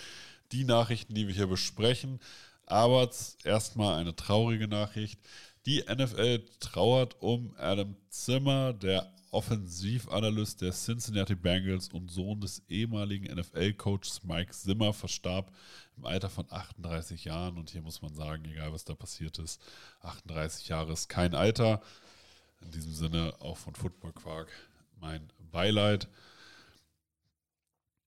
die 0.54 0.64
Nachrichten, 0.64 1.14
die 1.14 1.28
wir 1.28 1.36
hier 1.36 1.48
besprechen. 1.48 2.20
Aber 2.66 3.10
erstmal 3.44 4.00
eine 4.00 4.16
traurige 4.16 4.68
Nachricht. 4.68 5.20
Die 5.66 5.84
NFL 5.84 6.46
trauert 6.60 7.22
um 7.22 7.54
Adam 7.58 7.96
Zimmer, 8.10 8.72
der 8.74 9.12
Offensivanalyst 9.32 10.62
der 10.62 10.72
Cincinnati 10.72 11.36
Bengals 11.36 11.90
und 11.90 12.10
Sohn 12.10 12.42
des 12.42 12.64
ehemaligen 12.70 13.34
NFL-Coaches 13.34 14.24
Mike 14.24 14.52
Zimmer, 14.52 14.94
verstarb 14.94 15.52
im 15.98 16.06
Alter 16.06 16.30
von 16.30 16.46
38 16.50 17.26
Jahren. 17.26 17.58
Und 17.58 17.70
hier 17.70 17.82
muss 17.82 18.02
man 18.02 18.14
sagen, 18.14 18.46
egal 18.46 18.74
was 18.74 18.86
da 18.86 18.96
passiert 18.96 19.40
ist, 19.40 19.62
38 20.02 20.68
Jahre 20.70 20.94
ist 20.94 21.10
kein 21.10 21.36
Alter. 21.36 21.82
In 22.62 22.72
diesem 22.72 22.94
Sinne 22.94 23.36
auch 23.40 23.58
von 23.58 23.76
Football 23.76 24.14
Quark 24.14 24.50
mein 25.00 25.32
Beileid. 25.52 26.08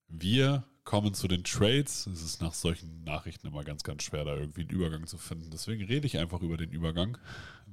Wir 0.09 0.65
kommen 0.85 1.15
zu 1.15 1.29
den 1.29 1.45
Trades. 1.45 2.07
Es 2.07 2.23
ist 2.23 2.43
nach 2.43 2.55
solchen 2.55 3.05
Nachrichten 3.05 3.47
immer 3.47 3.62
ganz, 3.62 3.85
ganz 3.85 4.03
schwer, 4.03 4.25
da 4.25 4.35
irgendwie 4.35 4.62
einen 4.62 4.71
Übergang 4.71 5.07
zu 5.07 5.19
finden. 5.19 5.50
Deswegen 5.50 5.85
rede 5.85 6.07
ich 6.07 6.19
einfach 6.19 6.41
über 6.41 6.57
den 6.57 6.71
Übergang, 6.71 7.17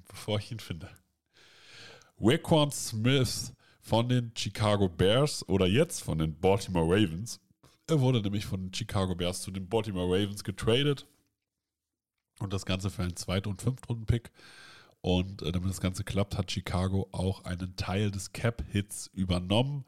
bevor 0.07 0.37
ich 0.37 0.51
ihn 0.51 0.59
finde. 0.59 0.89
Raquan 2.19 2.71
Smith 2.71 3.53
von 3.79 4.09
den 4.09 4.31
Chicago 4.35 4.89
Bears 4.89 5.47
oder 5.47 5.67
jetzt 5.67 6.01
von 6.01 6.17
den 6.17 6.39
Baltimore 6.39 6.85
Ravens. 6.85 7.39
Er 7.87 8.01
wurde 8.01 8.21
nämlich 8.21 8.45
von 8.45 8.61
den 8.61 8.73
Chicago 8.73 9.15
Bears 9.15 9.41
zu 9.41 9.51
den 9.51 9.69
Baltimore 9.69 10.07
Ravens 10.07 10.43
getradet. 10.43 11.07
Und 12.39 12.53
das 12.53 12.65
Ganze 12.65 12.89
für 12.89 13.03
einen 13.03 13.15
Zweit- 13.15 13.47
und 13.47 13.61
Fünftrunden-Pick. 13.61 14.31
Und 15.01 15.41
äh, 15.43 15.51
damit 15.51 15.69
das 15.69 15.79
Ganze 15.79 16.03
klappt, 16.03 16.37
hat 16.37 16.51
Chicago 16.51 17.07
auch 17.11 17.45
einen 17.45 17.75
Teil 17.75 18.11
des 18.11 18.33
Cap-Hits 18.33 19.11
übernommen. 19.13 19.85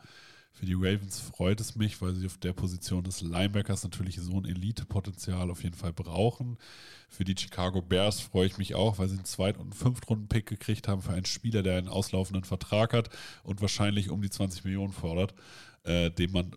Für 0.59 0.65
die 0.65 0.73
Ravens 0.73 1.21
freut 1.21 1.61
es 1.61 1.77
mich, 1.77 2.01
weil 2.01 2.13
sie 2.15 2.25
auf 2.25 2.37
der 2.37 2.51
Position 2.51 3.01
des 3.01 3.21
Linebackers 3.21 3.81
natürlich 3.85 4.19
so 4.19 4.37
ein 4.37 4.43
Elite-Potenzial 4.43 5.49
auf 5.49 5.63
jeden 5.63 5.77
Fall 5.77 5.93
brauchen. 5.93 6.57
Für 7.07 7.23
die 7.23 7.33
Chicago 7.37 7.81
Bears 7.81 8.19
freue 8.19 8.47
ich 8.47 8.57
mich 8.57 8.75
auch, 8.75 8.99
weil 8.99 9.07
sie 9.07 9.15
einen 9.15 9.23
Zweit- 9.23 9.57
und 9.57 9.73
Fünftrunden-Pick 9.73 10.45
gekriegt 10.45 10.89
haben 10.89 11.01
für 11.01 11.13
einen 11.13 11.23
Spieler, 11.23 11.63
der 11.63 11.77
einen 11.77 11.87
auslaufenden 11.87 12.43
Vertrag 12.43 12.91
hat 12.91 13.09
und 13.43 13.61
wahrscheinlich 13.61 14.09
um 14.09 14.21
die 14.21 14.29
20 14.29 14.65
Millionen 14.65 14.91
fordert, 14.91 15.33
äh, 15.83 16.11
dem 16.11 16.33
man, 16.33 16.53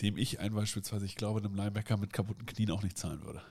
dem 0.00 0.16
ich 0.16 0.40
einen 0.40 0.54
beispielsweise, 0.54 1.04
ich 1.04 1.16
glaube, 1.16 1.40
einem 1.40 1.54
Linebacker 1.54 1.98
mit 1.98 2.14
kaputten 2.14 2.46
Knien 2.46 2.70
auch 2.70 2.82
nicht 2.82 2.96
zahlen 2.96 3.22
würde. 3.22 3.42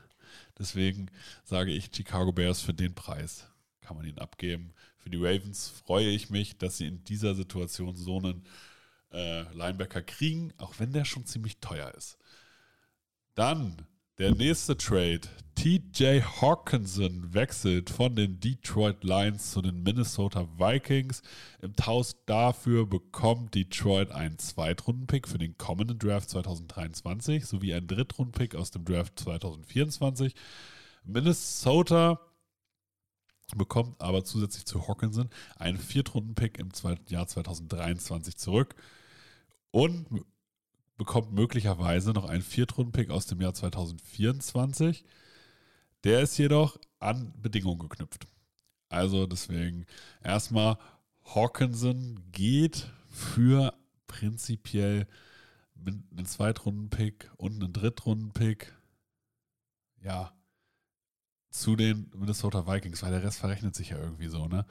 Deswegen 0.58 1.12
sage 1.43 1.70
ich 1.70 1.91
Chicago 1.96 2.31
Bears 2.31 2.60
für 2.60 2.74
den 2.74 2.96
Preis 2.96 3.46
kann 3.81 3.98
man 3.98 4.05
ihn 4.05 4.20
abgeben. 4.20 4.74
Für 4.98 5.10
die 5.10 5.17
Ravens 5.17 5.67
freue 5.67 6.08
ich 6.08 6.29
mich, 6.29 6.58
dass 6.58 6.77
sie 6.77 6.88
in 6.88 7.03
dieser 7.03 7.36
Situation 7.36 7.96
so 7.96 8.17
einen 8.17 8.43
äh, 9.12 9.41
Linebacker 9.53 10.01
kriegen, 10.01 10.53
auch 10.58 10.75
wenn 10.80 10.94
der 10.94 11.06
schon 11.06 11.25
ziemlich 11.25 11.60
teuer 11.60 11.94
ist. 11.96 12.18
Dann 13.36 13.86
der 14.18 14.36
nächste 14.36 14.77
Trade. 14.77 15.22
TJ 15.56 16.22
Hawkinson 16.22 17.34
wechselt 17.34 17.89
von 17.89 18.15
den 18.15 18.39
Detroit 18.39 19.03
Lions 19.03 19.51
zu 19.51 19.62
den 19.62 19.82
Minnesota 19.82 20.48
Vikings. 20.58 21.24
Im 21.62 21.75
Tausch 21.75 22.12
dafür 22.25 22.86
bekommt 22.86 23.56
Detroit 23.56 24.12
einen 24.12 24.38
Zweitrunden-Pick 24.38 25.27
für 25.27 25.38
den 25.38 25.58
kommenden 25.58 25.98
Draft 25.98 26.30
2023 26.30 27.46
sowie 27.46 27.74
einen 27.74 27.88
Drittrunden-Pick 27.88 28.56
aus 28.56 28.70
dem 28.70 28.86
Draft 28.86 29.18
2024. 29.20 30.36
Minnesota 31.03 32.20
bekommt 33.56 34.00
aber 34.01 34.24
zusätzlich 34.24 34.65
zu 34.65 34.88
Hawkinson 34.88 35.30
einen 35.56 35.77
Viertrunden-Pick 35.77 36.60
im 36.60 36.70
Jahr 37.08 37.27
2023 37.27 38.38
zurück 38.38 38.75
und 39.72 40.06
bekommt 40.98 41.34
möglicherweise 41.34 42.12
noch 42.12 42.25
einen 42.25 42.44
Viertrunden-Pick 42.44 43.10
aus 43.10 43.25
dem 43.25 43.42
Jahr 43.42 43.54
2024. 43.54 45.04
Der 46.04 46.22
ist 46.22 46.38
jedoch 46.38 46.78
an 47.00 47.34
Bedingungen 47.42 47.80
geknüpft. 47.80 48.28
Also 48.90 49.25
deswegen 49.25 49.86
erstmal 50.24 50.78
Hawkinson 51.24 52.20
geht 52.32 52.92
für 53.08 53.74
prinzipiell 54.08 55.08
einen 55.86 56.25
Zweitrunden-Pick 56.25 57.32
und 57.38 57.63
einen 57.63 57.74
Drittrunden-Pick. 57.74 58.74
Ja, 60.04 60.34
zu 61.51 61.75
den 61.75 62.10
Minnesota 62.15 62.65
Vikings, 62.65 63.03
weil 63.03 63.12
der 63.12 63.24
Rest 63.24 63.39
verrechnet 63.39 63.75
sich 63.75 63.89
ja 63.89 63.98
irgendwie 63.98 64.27
so, 64.27 64.48
ne? 64.48 64.65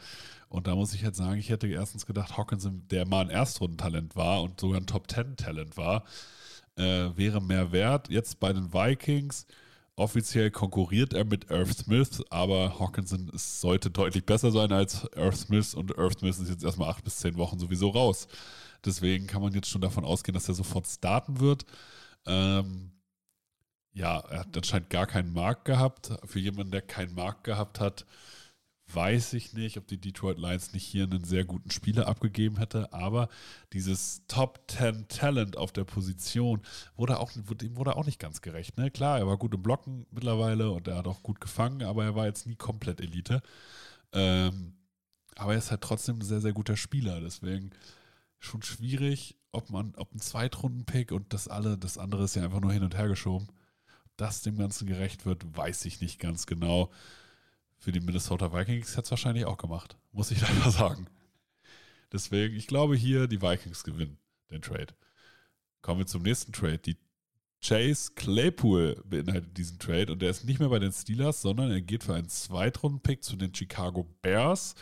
Und 0.48 0.66
da 0.66 0.74
muss 0.74 0.94
ich 0.94 1.02
jetzt 1.02 1.18
sagen, 1.18 1.38
ich 1.38 1.50
hätte 1.50 1.68
erstens 1.68 2.06
gedacht, 2.06 2.36
Hawkinson, 2.36 2.88
der 2.88 3.06
mal 3.06 3.20
ein 3.20 3.30
Erstrundentalent 3.30 4.16
war 4.16 4.42
und 4.42 4.58
sogar 4.58 4.80
ein 4.80 4.86
Top-Ten-Talent 4.86 5.76
war, 5.76 6.04
äh, 6.76 7.10
wäre 7.16 7.40
mehr 7.40 7.70
wert. 7.70 8.08
Jetzt 8.08 8.40
bei 8.40 8.52
den 8.52 8.72
Vikings, 8.72 9.46
offiziell 9.94 10.50
konkurriert 10.50 11.12
er 11.12 11.24
mit 11.24 11.50
Earth 11.50 11.76
Smith, 11.76 12.22
aber 12.30 12.80
Hawkinson 12.80 13.28
ist, 13.28 13.60
sollte 13.60 13.90
deutlich 13.90 14.24
besser 14.24 14.50
sein 14.50 14.72
als 14.72 15.06
Earth 15.14 15.36
Smith 15.36 15.74
und 15.74 15.96
Earth 15.98 16.18
Smith 16.18 16.38
ist 16.40 16.48
jetzt 16.48 16.64
erstmal 16.64 16.88
acht 16.88 17.04
bis 17.04 17.18
zehn 17.18 17.36
Wochen 17.36 17.58
sowieso 17.58 17.90
raus. 17.90 18.26
Deswegen 18.84 19.26
kann 19.26 19.42
man 19.42 19.52
jetzt 19.52 19.68
schon 19.68 19.82
davon 19.82 20.04
ausgehen, 20.04 20.34
dass 20.34 20.48
er 20.48 20.54
sofort 20.54 20.86
starten 20.86 21.40
wird. 21.40 21.66
Ähm, 22.26 22.92
ja, 23.92 24.18
er 24.20 24.40
hat 24.40 24.56
anscheinend 24.56 24.90
gar 24.90 25.06
keinen 25.06 25.32
Markt 25.32 25.64
gehabt. 25.64 26.12
Für 26.24 26.38
jemanden, 26.38 26.72
der 26.72 26.82
keinen 26.82 27.14
Markt 27.14 27.44
gehabt 27.44 27.80
hat, 27.80 28.06
weiß 28.94 29.34
ich 29.34 29.52
nicht, 29.52 29.76
ob 29.76 29.86
die 29.86 30.00
Detroit 30.00 30.38
Lions 30.38 30.72
nicht 30.72 30.84
hier 30.84 31.04
einen 31.04 31.24
sehr 31.24 31.44
guten 31.44 31.70
Spieler 31.70 32.08
abgegeben 32.08 32.56
hätte, 32.58 32.92
aber 32.92 33.28
dieses 33.72 34.22
Top 34.26 34.60
10 34.68 35.08
Talent 35.08 35.56
auf 35.56 35.72
der 35.72 35.84
Position 35.84 36.62
wurde 36.96 37.18
auch, 37.20 37.30
dem 37.32 37.76
wurde 37.76 37.96
auch 37.96 38.06
nicht 38.06 38.18
ganz 38.18 38.40
gerecht. 38.40 38.78
Ne? 38.78 38.90
Klar, 38.90 39.18
er 39.18 39.26
war 39.26 39.38
gut 39.38 39.54
im 39.54 39.62
Blocken 39.62 40.06
mittlerweile 40.10 40.70
und 40.70 40.88
er 40.88 40.96
hat 40.96 41.06
auch 41.06 41.22
gut 41.22 41.40
gefangen, 41.40 41.82
aber 41.82 42.04
er 42.04 42.14
war 42.14 42.26
jetzt 42.26 42.46
nie 42.46 42.56
komplett 42.56 43.00
Elite. 43.00 43.42
Ähm, 44.12 44.74
aber 45.36 45.52
er 45.52 45.58
ist 45.58 45.70
halt 45.70 45.82
trotzdem 45.82 46.18
ein 46.18 46.24
sehr, 46.24 46.40
sehr 46.40 46.52
guter 46.52 46.76
Spieler. 46.76 47.20
Deswegen 47.20 47.70
schon 48.38 48.62
schwierig, 48.62 49.36
ob 49.52 49.70
man, 49.70 49.94
ob 49.96 50.12
ein 50.14 50.20
Zweitrunden-Pick 50.20 51.12
und 51.12 51.32
das 51.32 51.48
alle, 51.48 51.78
das 51.78 51.98
andere 51.98 52.24
ist 52.24 52.36
ja 52.36 52.42
einfach 52.44 52.60
nur 52.60 52.72
hin 52.72 52.82
und 52.82 52.96
her 52.96 53.08
geschoben. 53.08 53.48
Das 54.20 54.42
dem 54.42 54.58
Ganzen 54.58 54.86
gerecht 54.86 55.24
wird, 55.24 55.56
weiß 55.56 55.86
ich 55.86 56.00
nicht 56.00 56.18
ganz 56.18 56.46
genau. 56.46 56.90
Für 57.78 57.90
die 57.90 58.00
Minnesota 58.00 58.52
Vikings 58.52 58.90
hätte 58.90 59.04
es 59.04 59.10
wahrscheinlich 59.10 59.46
auch 59.46 59.56
gemacht, 59.56 59.96
muss 60.12 60.30
ich 60.30 60.40
leider 60.48 60.70
sagen. 60.70 61.06
Deswegen, 62.12 62.54
ich 62.54 62.66
glaube 62.66 62.96
hier, 62.96 63.28
die 63.28 63.40
Vikings 63.40 63.82
gewinnen 63.82 64.18
den 64.50 64.60
Trade. 64.60 64.94
Kommen 65.80 66.00
wir 66.00 66.06
zum 66.06 66.22
nächsten 66.22 66.52
Trade. 66.52 66.78
Die 66.78 66.98
Chase 67.62 68.12
Claypool 68.14 69.02
beinhaltet 69.06 69.56
diesen 69.56 69.78
Trade 69.78 70.12
und 70.12 70.20
der 70.20 70.30
ist 70.30 70.44
nicht 70.44 70.60
mehr 70.60 70.68
bei 70.68 70.78
den 70.78 70.92
Steelers, 70.92 71.40
sondern 71.40 71.70
er 71.70 71.80
geht 71.80 72.04
für 72.04 72.14
einen 72.14 72.28
Zweitrunden-Pick 72.28 73.24
zu 73.24 73.36
den 73.36 73.54
Chicago 73.54 74.06
Bears. 74.20 74.74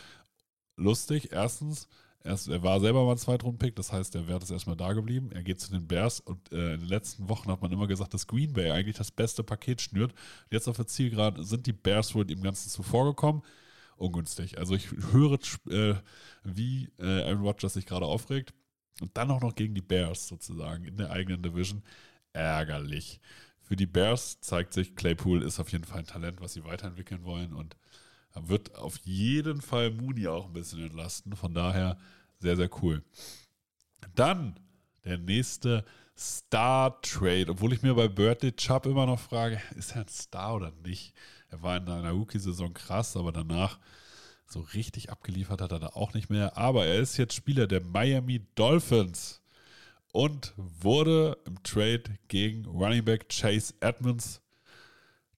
Lustig, 0.75 1.31
erstens, 1.31 1.87
Erst, 2.23 2.49
er 2.49 2.61
war 2.63 2.79
selber 2.81 3.05
mal 3.05 3.13
ein 3.13 3.17
Zweitrunden-Pick, 3.17 3.75
das 3.77 3.93
heißt, 3.93 4.13
der 4.13 4.27
Wert 4.27 4.43
ist 4.43 4.51
erstmal 4.51 4.75
da 4.75 4.91
geblieben. 4.91 5.31
Er 5.31 5.41
geht 5.41 5.61
zu 5.61 5.71
den 5.71 5.87
Bears 5.87 6.19
und 6.19 6.51
äh, 6.51 6.73
in 6.73 6.81
den 6.81 6.89
letzten 6.89 7.29
Wochen 7.29 7.49
hat 7.49 7.61
man 7.61 7.71
immer 7.71 7.87
gesagt, 7.87 8.13
dass 8.13 8.27
Green 8.27 8.53
Bay 8.53 8.71
eigentlich 8.71 8.97
das 8.97 9.11
beste 9.11 9.41
Paket 9.43 9.81
schnürt. 9.81 10.13
Jetzt 10.51 10.67
auf 10.67 10.75
der 10.75 10.87
Zielgerade 10.87 11.43
sind 11.45 11.65
die 11.65 11.73
Bears 11.73 12.13
wohl 12.15 12.25
dem 12.25 12.41
Ganzen 12.41 12.69
zuvorgekommen. 12.69 13.41
Ungünstig. 13.95 14.57
Also 14.57 14.75
ich 14.75 14.91
höre, 15.11 15.39
äh, 15.69 15.95
wie 16.43 16.89
äh, 16.99 17.23
Aaron 17.23 17.41
Rodgers 17.41 17.73
sich 17.73 17.85
gerade 17.85 18.05
aufregt. 18.05 18.53
Und 19.01 19.15
dann 19.15 19.31
auch 19.31 19.41
noch 19.41 19.55
gegen 19.55 19.75
die 19.75 19.81
Bears 19.81 20.27
sozusagen 20.27 20.85
in 20.85 20.97
der 20.97 21.11
eigenen 21.11 21.41
Division. 21.41 21.83
Ärgerlich. 22.33 23.21
Für 23.61 23.75
die 23.75 23.85
Bears 23.85 24.41
zeigt 24.41 24.73
sich, 24.73 24.95
Claypool 24.95 25.41
ist 25.41 25.59
auf 25.59 25.71
jeden 25.71 25.85
Fall 25.85 25.99
ein 25.99 26.05
Talent, 26.05 26.41
was 26.41 26.53
sie 26.53 26.65
weiterentwickeln 26.65 27.23
wollen 27.23 27.53
und 27.53 27.77
wird 28.47 28.75
auf 28.75 28.97
jeden 29.03 29.61
Fall 29.61 29.91
Mooney 29.91 30.27
auch 30.27 30.45
ein 30.45 30.53
bisschen 30.53 30.83
entlasten. 30.83 31.35
Von 31.35 31.53
daher 31.53 31.97
sehr, 32.39 32.55
sehr 32.55 32.69
cool. 32.81 33.03
Dann 34.15 34.59
der 35.03 35.17
nächste 35.17 35.83
Star 36.17 37.01
Trade, 37.01 37.47
obwohl 37.49 37.73
ich 37.73 37.81
mir 37.81 37.93
bei 37.95 38.07
Bertie 38.07 38.51
Chubb 38.51 38.85
immer 38.85 39.05
noch 39.05 39.19
frage, 39.19 39.61
ist 39.75 39.95
er 39.95 40.01
ein 40.01 40.07
Star 40.09 40.55
oder 40.55 40.71
nicht? 40.83 41.13
Er 41.49 41.61
war 41.63 41.77
in 41.77 41.85
seiner 41.85 42.11
Rookie-Saison 42.11 42.73
krass, 42.73 43.17
aber 43.17 43.31
danach 43.31 43.79
so 44.45 44.61
richtig 44.73 45.11
abgeliefert 45.11 45.61
hat 45.61 45.71
er 45.71 45.79
da 45.79 45.87
auch 45.87 46.13
nicht 46.13 46.29
mehr. 46.29 46.57
Aber 46.57 46.85
er 46.85 46.99
ist 46.99 47.17
jetzt 47.17 47.35
Spieler 47.35 47.67
der 47.67 47.81
Miami 47.81 48.45
Dolphins 48.55 49.41
und 50.11 50.53
wurde 50.57 51.37
im 51.45 51.61
Trade 51.63 52.03
gegen 52.27 52.65
Running 52.65 53.05
Back 53.05 53.29
Chase 53.29 53.73
Edmonds 53.79 54.41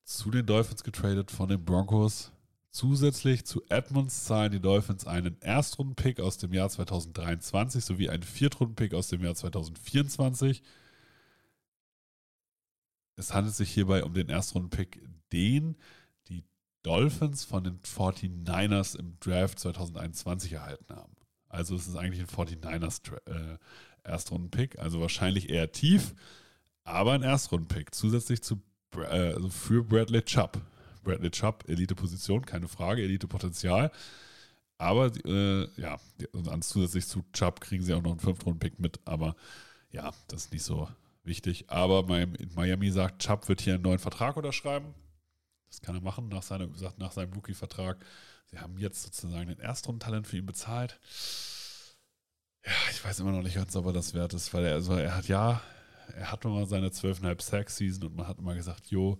zu 0.03 0.31
den 0.31 0.45
Dolphins 0.45 0.83
getradet 0.83 1.31
von 1.31 1.49
den 1.49 1.63
Broncos. 1.63 2.31
Zusätzlich 2.71 3.45
zu 3.45 3.63
Edmonds 3.67 4.23
zahlen 4.23 4.53
die 4.53 4.61
Dolphins 4.61 5.05
einen 5.05 5.35
Erstrunden-Pick 5.41 6.21
aus 6.21 6.37
dem 6.37 6.53
Jahr 6.53 6.69
2023 6.69 7.83
sowie 7.83 8.09
einen 8.09 8.23
Viertrunden-Pick 8.23 8.93
aus 8.93 9.09
dem 9.09 9.21
Jahr 9.21 9.35
2024. 9.35 10.63
Es 13.17 13.33
handelt 13.33 13.55
sich 13.55 13.69
hierbei 13.71 14.05
um 14.05 14.13
den 14.13 14.29
Erstrunden-Pick, 14.29 15.01
den 15.33 15.75
die 16.29 16.45
Dolphins 16.81 17.43
von 17.43 17.65
den 17.65 17.81
49ers 17.81 18.97
im 18.97 19.19
Draft 19.19 19.59
2021 19.59 20.53
erhalten 20.53 20.95
haben. 20.95 21.17
Also 21.49 21.75
es 21.75 21.87
ist 21.87 21.97
eigentlich 21.97 22.21
ein 22.21 22.27
49ers 22.27 23.01
äh, 23.25 23.57
Erstrunden-Pick, 24.05 24.79
also 24.79 25.01
wahrscheinlich 25.01 25.49
eher 25.49 25.73
tief, 25.73 26.15
aber 26.85 27.11
ein 27.11 27.23
Erstrunden-Pick. 27.23 27.93
Zusätzlich 27.93 28.41
zu, 28.41 28.61
äh, 28.95 29.33
also 29.33 29.49
für 29.49 29.83
Bradley 29.83 30.21
Chubb. 30.21 30.61
Bradley 31.03 31.31
Chubb, 31.31 31.65
Elite-Position, 31.67 32.45
keine 32.45 32.67
Frage, 32.67 33.03
Elite-Potenzial. 33.03 33.91
Aber 34.77 35.11
äh, 35.25 35.67
ja, 35.79 35.99
und 36.31 36.63
zusätzlich 36.63 37.07
zu 37.07 37.23
Chubb 37.33 37.61
kriegen 37.61 37.83
sie 37.83 37.93
auch 37.93 38.01
noch 38.01 38.11
einen 38.11 38.19
Fünftrunden-Pick 38.19 38.79
mit. 38.79 38.99
Aber 39.05 39.35
ja, 39.91 40.11
das 40.27 40.45
ist 40.45 40.53
nicht 40.53 40.63
so 40.63 40.89
wichtig. 41.23 41.69
Aber 41.69 42.03
mein, 42.03 42.35
Miami 42.55 42.89
sagt, 42.89 43.21
Chubb 43.21 43.47
wird 43.47 43.61
hier 43.61 43.75
einen 43.75 43.83
neuen 43.83 43.99
Vertrag 43.99 44.37
unterschreiben. 44.37 44.95
Das 45.69 45.81
kann 45.81 45.95
er 45.95 46.01
machen 46.01 46.29
nach, 46.29 46.43
seiner, 46.43 46.67
nach 46.97 47.11
seinem 47.11 47.33
Rookie-Vertrag. 47.33 48.03
Sie 48.47 48.59
haben 48.59 48.77
jetzt 48.77 49.03
sozusagen 49.03 49.47
den 49.47 49.59
Erstrundentalent 49.59 50.27
für 50.27 50.37
ihn 50.37 50.45
bezahlt. 50.45 50.99
Ja, 52.65 52.71
ich 52.91 53.03
weiß 53.03 53.19
immer 53.19 53.31
noch 53.31 53.43
nicht 53.43 53.55
ganz, 53.55 53.75
ob 53.75 53.85
er 53.85 53.93
das 53.93 54.13
wert 54.13 54.33
ist, 54.33 54.53
weil 54.53 54.65
er, 54.65 54.73
also 54.73 54.93
er 54.93 55.15
hat 55.15 55.27
ja, 55.27 55.61
er 56.15 56.31
hat 56.31 56.43
mal 56.43 56.67
seine 56.67 56.89
12,5 56.89 57.41
Sack-Season 57.41 58.03
und 58.07 58.15
man 58.15 58.27
hat 58.27 58.39
immer 58.39 58.53
gesagt, 58.53 58.87
jo, 58.87 59.17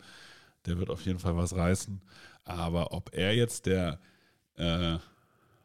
der 0.66 0.78
wird 0.78 0.90
auf 0.90 1.06
jeden 1.06 1.20
Fall 1.20 1.36
was 1.36 1.56
reißen. 1.56 2.02
Aber 2.44 2.92
ob 2.94 3.14
er 3.14 3.36
jetzt 3.36 3.66
der 3.66 4.00
äh, 4.56 4.98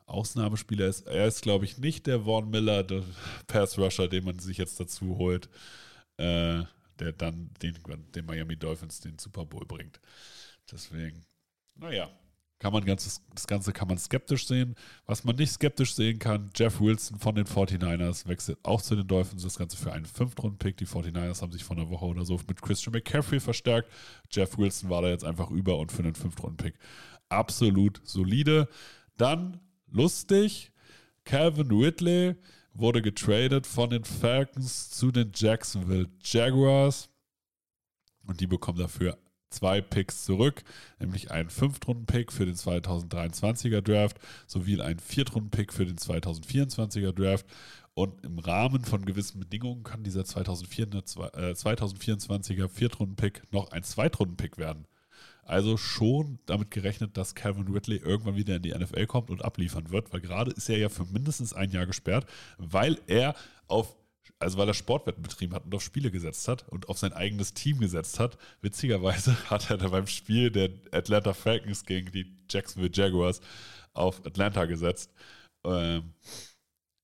Ausnahmespieler 0.07 0.87
ist, 0.87 1.07
er 1.07 1.27
ist, 1.27 1.43
glaube 1.43 1.65
ich, 1.65 1.79
nicht 1.79 2.07
der 2.07 2.25
Vaughn 2.25 2.51
Miller, 2.51 2.83
der 2.85 3.03
Pass-Rusher, 3.47 4.09
den 4.09 4.25
man 4.25 4.39
sich 4.39 4.59
jetzt 4.59 4.79
dazu 4.79 5.17
holt, 5.19 5.49
äh, 6.17 6.63
der 6.99 7.13
dann 7.13 7.51
den, 7.63 7.77
den 8.15 8.27
Miami 8.27 8.57
Dolphins 8.57 9.01
den 9.01 9.19
Super 9.19 9.45
Bowl 9.45 9.67
bringt. 9.67 10.01
Deswegen, 10.71 11.25
naja, 11.75 12.11
kann 12.59 12.73
man 12.73 12.85
ganz, 12.85 13.21
das 13.35 13.47
Ganze 13.47 13.73
kann 13.73 13.88
man 13.88 13.99
skeptisch 13.99 14.47
sehen. 14.47 14.77
Was 15.05 15.25
man 15.25 15.37
nicht 15.37 15.53
skeptisch 15.53 15.95
sehen 15.95 16.19
kann, 16.19 16.51
Jeff 16.55 16.81
Wilson 16.81 17.19
von 17.19 17.35
den 17.35 17.45
49ers 17.45 18.27
wechselt 18.27 18.59
auch 18.62 18.81
zu 18.81 18.97
den 18.97 19.07
Dolphins. 19.07 19.42
Das 19.42 19.59
Ganze 19.59 19.77
für 19.77 19.92
einen 19.92 20.07
Fünftrunden-Pick. 20.07 20.79
Die 20.79 20.87
49ers 20.87 21.42
haben 21.42 21.53
sich 21.53 21.64
vor 21.64 21.77
einer 21.77 21.90
Woche 21.90 22.07
oder 22.07 22.25
so 22.25 22.40
mit 22.49 22.62
Christian 22.62 22.95
McCaffrey 22.95 23.40
verstärkt. 23.40 23.90
Jeff 24.31 24.57
Wilson 24.57 24.88
war 24.88 25.03
da 25.03 25.09
jetzt 25.09 25.25
einfach 25.25 25.51
über 25.51 25.79
und 25.79 25.92
für 25.92 26.03
einen 26.03 26.14
Fünftrunden-Pick 26.14 26.79
absolut 27.29 28.01
solide. 28.05 28.69
Dann 29.19 29.61
lustig, 29.90 30.73
Calvin 31.25 31.71
Ridley 31.71 32.37
wurde 32.73 33.03
getradet 33.03 33.66
von 33.66 33.90
den 33.90 34.05
Falcons 34.05 34.90
zu 34.90 35.11
den 35.11 35.33
Jacksonville 35.35 36.09
Jaguars. 36.23 37.11
Und 38.27 38.40
die 38.40 38.47
bekommen 38.47 38.79
dafür 38.79 39.19
zwei 39.51 39.81
Picks 39.81 40.25
zurück, 40.25 40.65
nämlich 40.99 41.31
einen 41.31 41.51
Fünftrunden-Pick 41.51 42.33
für 42.33 42.47
den 42.47 42.57
2023er 42.57 43.81
Draft 43.81 44.19
sowie 44.47 44.81
einen 44.81 44.99
Viertrunden-Pick 44.99 45.73
für 45.73 45.87
den 45.87 45.97
2024er 45.97 47.13
Draft. 47.13 47.47
Und 47.95 48.25
im 48.25 48.39
Rahmen 48.39 48.85
von 48.85 49.07
gewissen 49.07 49.41
Bedingungen 49.41 49.83
kann 49.83 50.05
dieser 50.05 50.23
2024er 50.23 52.65
äh, 52.65 52.69
Viertrunden-Pick 52.69 53.53
noch 53.53 53.71
ein 53.71 53.85
Zweitrunden-Pick 53.85 54.59
werden. 54.59 54.87
Also 55.47 55.77
schon 55.77 56.41
damit 56.47 56.73
gerechnet, 56.73 57.17
dass 57.17 57.37
Calvin 57.37 57.73
Ridley 57.73 57.99
irgendwann 57.99 58.37
wieder 58.37 58.57
in 58.57 58.63
die 58.63 58.75
NFL 58.75 59.07
kommt 59.07 59.31
und 59.31 59.45
abliefern 59.45 59.91
wird, 59.91 60.13
weil 60.13 60.21
gerade 60.21 60.51
ist 60.51 60.69
er 60.69 60.77
ja 60.77 60.89
für 60.89 61.05
mindestens 61.05 61.55
ein 61.55 61.71
Jahr 61.71 61.87
gesperrt, 61.87 62.27
weil 62.59 62.99
er 63.07 63.37
auf 63.69 63.97
also 64.38 64.59
weil 64.59 64.68
er 64.68 64.75
Sportwetten 64.75 65.22
betrieben 65.22 65.55
hat 65.55 65.64
und 65.64 65.75
auf 65.75 65.83
Spiele 65.83 66.11
gesetzt 66.11 66.49
hat 66.49 66.68
und 66.68 66.88
auf 66.88 66.99
sein 66.99 67.12
eigenes 67.12 67.55
Team 67.55 67.79
gesetzt 67.79 68.20
hat. 68.20 68.37
Witzigerweise 68.61 69.35
hat 69.51 69.70
er 69.70 69.79
da 69.79 69.88
beim 69.88 70.07
Spiel 70.07 70.51
der 70.51 70.70
Atlanta 70.92 71.33
Falcons 71.33 71.85
gegen 71.85 72.12
die 72.12 72.37
Jacksonville 72.51 72.92
Jaguars 72.92 73.40
auf 73.94 74.25
Atlanta 74.27 74.66
gesetzt. 74.66 75.11
Ähm, 75.64 76.12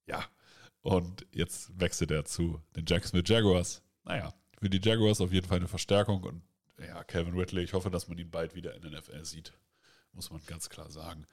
ja, 0.07 0.25
und 0.83 1.27
jetzt 1.33 1.79
wechselt 1.81 2.11
er 2.11 2.25
zu 2.25 2.61
den 2.77 2.85
Jacksonville 2.87 3.25
Jaguars. 3.27 3.83
Naja, 4.05 4.35
für 4.61 4.69
die 4.69 4.81
Jaguars 4.83 5.21
auf 5.21 5.33
jeden 5.33 5.49
Fall 5.49 5.59
eine 5.59 5.69
Verstärkung 5.69 6.23
und 6.25 6.43
ja, 6.79 7.03
Calvin 7.05 7.39
Ridley, 7.39 7.63
ich 7.63 7.73
hoffe, 7.73 7.91
dass 7.91 8.09
man 8.09 8.19
ihn 8.19 8.31
bald 8.31 8.55
wieder 8.55 8.75
in 8.75 8.83
der 8.83 8.91
NFL 8.91 9.25
sieht. 9.25 9.53
Muss 10.13 10.31
man 10.31 10.45
ganz 10.47 10.69
klar 10.69 10.91
sagen. 10.91 11.27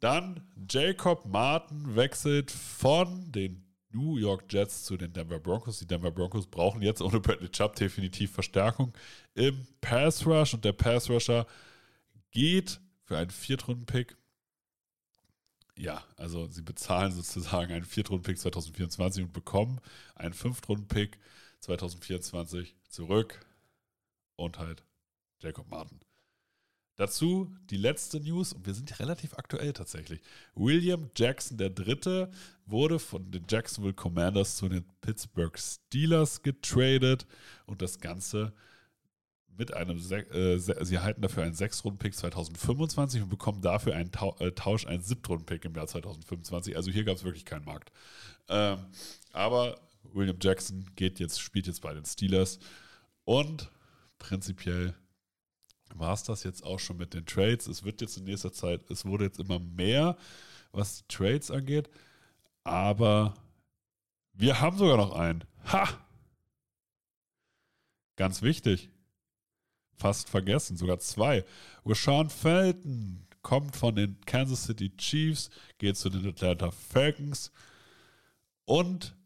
Dann 0.00 0.46
Jacob 0.68 1.24
Martin 1.26 1.96
wechselt 1.96 2.50
von 2.50 3.32
den 3.32 3.65
New 3.90 4.16
York 4.16 4.52
Jets 4.52 4.84
zu 4.84 4.96
den 4.96 5.12
Denver 5.12 5.38
Broncos. 5.38 5.78
Die 5.78 5.86
Denver 5.86 6.10
Broncos 6.10 6.46
brauchen 6.46 6.82
jetzt 6.82 7.00
ohne 7.00 7.20
Bradley 7.20 7.48
Chubb 7.48 7.76
definitiv 7.76 8.32
Verstärkung 8.32 8.92
im 9.34 9.66
Pass 9.80 10.26
Rush 10.26 10.54
und 10.54 10.64
der 10.64 10.72
Pass 10.72 11.08
Rusher 11.08 11.46
geht 12.30 12.80
für 13.04 13.16
einen 13.16 13.30
Viertrunden-Pick. 13.30 14.16
Ja, 15.78 16.02
also 16.16 16.48
sie 16.48 16.62
bezahlen 16.62 17.12
sozusagen 17.12 17.72
einen 17.72 17.84
Viertrunden-Pick 17.84 18.38
2024 18.38 19.24
und 19.24 19.32
bekommen 19.32 19.80
einen 20.14 20.34
Fünftrunden-Pick 20.34 21.18
2024 21.60 22.74
zurück 22.88 23.40
und 24.36 24.58
halt 24.58 24.84
Jacob 25.38 25.68
Martin. 25.68 26.00
Dazu 26.96 27.54
die 27.68 27.76
letzte 27.76 28.20
News, 28.20 28.54
und 28.54 28.66
wir 28.66 28.72
sind 28.72 28.98
relativ 28.98 29.34
aktuell 29.34 29.74
tatsächlich. 29.74 30.20
William 30.54 31.10
Jackson 31.14 31.58
III. 31.58 32.28
wurde 32.64 32.98
von 32.98 33.30
den 33.30 33.44
Jacksonville 33.48 33.94
Commanders 33.94 34.56
zu 34.56 34.68
den 34.68 34.84
Pittsburgh 35.02 35.58
Steelers 35.58 36.42
getradet 36.42 37.26
und 37.66 37.82
das 37.82 38.00
Ganze 38.00 38.54
mit 39.58 39.72
einem, 39.74 39.98
äh, 39.98 40.58
sie 40.58 40.94
erhalten 40.94 41.22
dafür 41.22 41.42
einen 41.42 41.54
Sechs-Runden-Pick 41.54 42.14
2025 42.14 43.22
und 43.22 43.28
bekommen 43.28 43.62
dafür 43.62 43.94
einen 43.94 44.10
Tau 44.10 44.36
äh, 44.38 44.52
Tausch, 44.52 44.86
einen 44.86 45.02
Siebtrunden-Pick 45.02 45.64
im 45.64 45.74
Jahr 45.74 45.86
2025. 45.86 46.76
Also 46.76 46.90
hier 46.90 47.04
gab 47.04 47.16
es 47.16 47.24
wirklich 47.24 47.44
keinen 47.44 47.64
Markt. 47.64 47.90
Ähm, 48.48 48.78
aber 49.32 49.80
William 50.12 50.36
Jackson 50.40 50.86
geht 50.96 51.18
jetzt, 51.20 51.40
spielt 51.40 51.66
jetzt 51.66 51.80
bei 51.82 51.94
den 51.94 52.04
Steelers 52.04 52.58
und 53.24 53.70
prinzipiell 54.18 54.94
war 55.94 56.12
es 56.12 56.24
das 56.24 56.44
jetzt 56.44 56.64
auch 56.64 56.78
schon 56.78 56.96
mit 56.96 57.14
den 57.14 57.26
Trades. 57.26 57.66
Es 57.66 57.84
wird 57.84 58.00
jetzt 58.00 58.16
in 58.18 58.24
nächster 58.24 58.52
Zeit, 58.52 58.90
es 58.90 59.04
wurde 59.04 59.24
jetzt 59.24 59.40
immer 59.40 59.58
mehr, 59.58 60.16
was 60.72 60.98
die 60.98 61.14
Trades 61.14 61.50
angeht, 61.50 61.88
aber 62.64 63.34
wir 64.32 64.60
haben 64.60 64.76
sogar 64.76 64.96
noch 64.96 65.12
einen. 65.12 65.44
Ha! 65.72 65.88
Ganz 68.16 68.42
wichtig 68.42 68.90
fast 69.96 70.28
vergessen, 70.28 70.76
sogar 70.76 70.98
zwei. 70.98 71.44
Rashawn 71.84 72.30
Felton 72.30 73.26
kommt 73.42 73.76
von 73.76 73.94
den 73.94 74.20
Kansas 74.26 74.64
City 74.64 74.94
Chiefs, 74.96 75.50
geht 75.78 75.96
zu 75.96 76.10
den 76.10 76.26
Atlanta 76.26 76.70
Falcons 76.70 77.52
und 78.64 79.16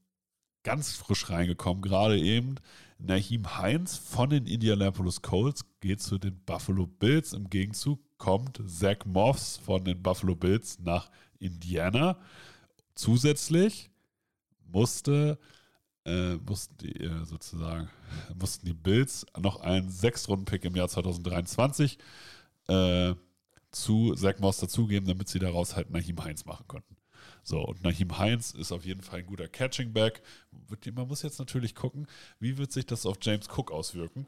ganz 0.62 0.92
frisch 0.92 1.30
reingekommen, 1.30 1.82
gerade 1.82 2.18
eben, 2.18 2.56
Naheem 3.02 3.58
Heinz 3.58 3.96
von 3.96 4.30
den 4.30 4.46
Indianapolis 4.46 5.22
Colts 5.22 5.64
geht 5.80 6.00
zu 6.00 6.18
den 6.18 6.38
Buffalo 6.44 6.86
Bills. 6.86 7.32
Im 7.32 7.48
Gegenzug 7.48 8.00
kommt 8.18 8.60
Zach 8.66 9.04
Moss 9.04 9.56
von 9.56 9.84
den 9.84 10.02
Buffalo 10.02 10.34
Bills 10.34 10.78
nach 10.80 11.10
Indiana. 11.38 12.18
Zusätzlich 12.94 13.90
musste 14.66 15.38
äh, 16.04 16.36
mussten 16.36 16.76
die 16.78 16.96
äh, 17.00 17.24
sozusagen, 17.24 17.90
mussten 18.38 18.66
die 18.66 18.74
Bills 18.74 19.26
noch 19.38 19.60
einen 19.60 19.90
Sechs-Runden-Pick 19.90 20.64
im 20.64 20.76
Jahr 20.76 20.88
2023 20.88 21.98
äh, 22.68 23.14
zu 23.70 24.14
Zach 24.14 24.38
Moss 24.38 24.58
dazugeben, 24.58 25.06
damit 25.08 25.28
sie 25.28 25.38
daraus 25.38 25.76
halt 25.76 25.90
Nahim 25.90 26.22
Heinz 26.24 26.44
machen 26.44 26.66
konnten. 26.66 26.96
So, 27.42 27.60
und 27.60 27.82
Nahim 27.82 28.18
Heinz 28.18 28.52
ist 28.52 28.72
auf 28.72 28.84
jeden 28.84 29.02
Fall 29.02 29.20
ein 29.20 29.26
guter 29.26 29.48
Catching-Back. 29.48 30.22
Man 30.94 31.08
muss 31.08 31.22
jetzt 31.22 31.38
natürlich 31.38 31.74
gucken, 31.74 32.06
wie 32.38 32.58
wird 32.58 32.72
sich 32.72 32.86
das 32.86 33.06
auf 33.06 33.16
James 33.20 33.48
Cook 33.48 33.70
auswirken. 33.70 34.26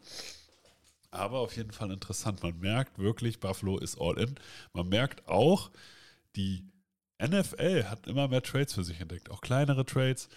Aber 1.11 1.41
auf 1.41 1.57
jeden 1.57 1.73
Fall 1.73 1.91
interessant. 1.91 2.43
Man 2.43 2.59
merkt 2.59 2.99
wirklich, 2.99 3.39
Buffalo 3.39 3.79
ist 3.79 4.01
all 4.01 4.19
in. 4.19 4.35
Man 4.73 4.89
merkt 4.89 5.29
auch, 5.29 5.71
die 6.37 6.65
NFL 7.23 7.85
hat 7.85 8.07
immer 8.07 8.29
mehr 8.29 8.43
Trades 8.43 8.73
für 8.73 8.83
sich 8.83 9.01
entdeckt, 9.01 9.31
auch 9.31 9.43
kleinere 9.43 9.85
Trades. 9.85 10.29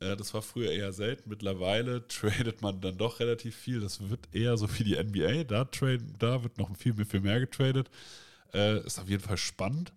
Äh, 0.00 0.16
das 0.16 0.34
war 0.34 0.42
früher 0.42 0.72
eher 0.72 0.92
selten. 0.92 1.28
Mittlerweile 1.28 2.06
tradet 2.08 2.62
man 2.62 2.80
dann 2.80 2.98
doch 2.98 3.20
relativ 3.20 3.56
viel. 3.56 3.80
Das 3.80 4.08
wird 4.08 4.34
eher 4.34 4.56
so 4.56 4.68
wie 4.78 4.84
die 4.84 4.96
NBA. 4.96 5.44
Da, 5.44 5.64
trade, 5.64 6.04
da 6.18 6.42
wird 6.42 6.58
noch 6.58 6.74
viel, 6.76 6.94
viel 7.04 7.20
mehr 7.20 7.40
getradet. 7.40 7.90
Äh, 8.52 8.84
ist 8.84 8.98
auf 8.98 9.08
jeden 9.08 9.22
Fall 9.22 9.36
spannend. 9.36 9.92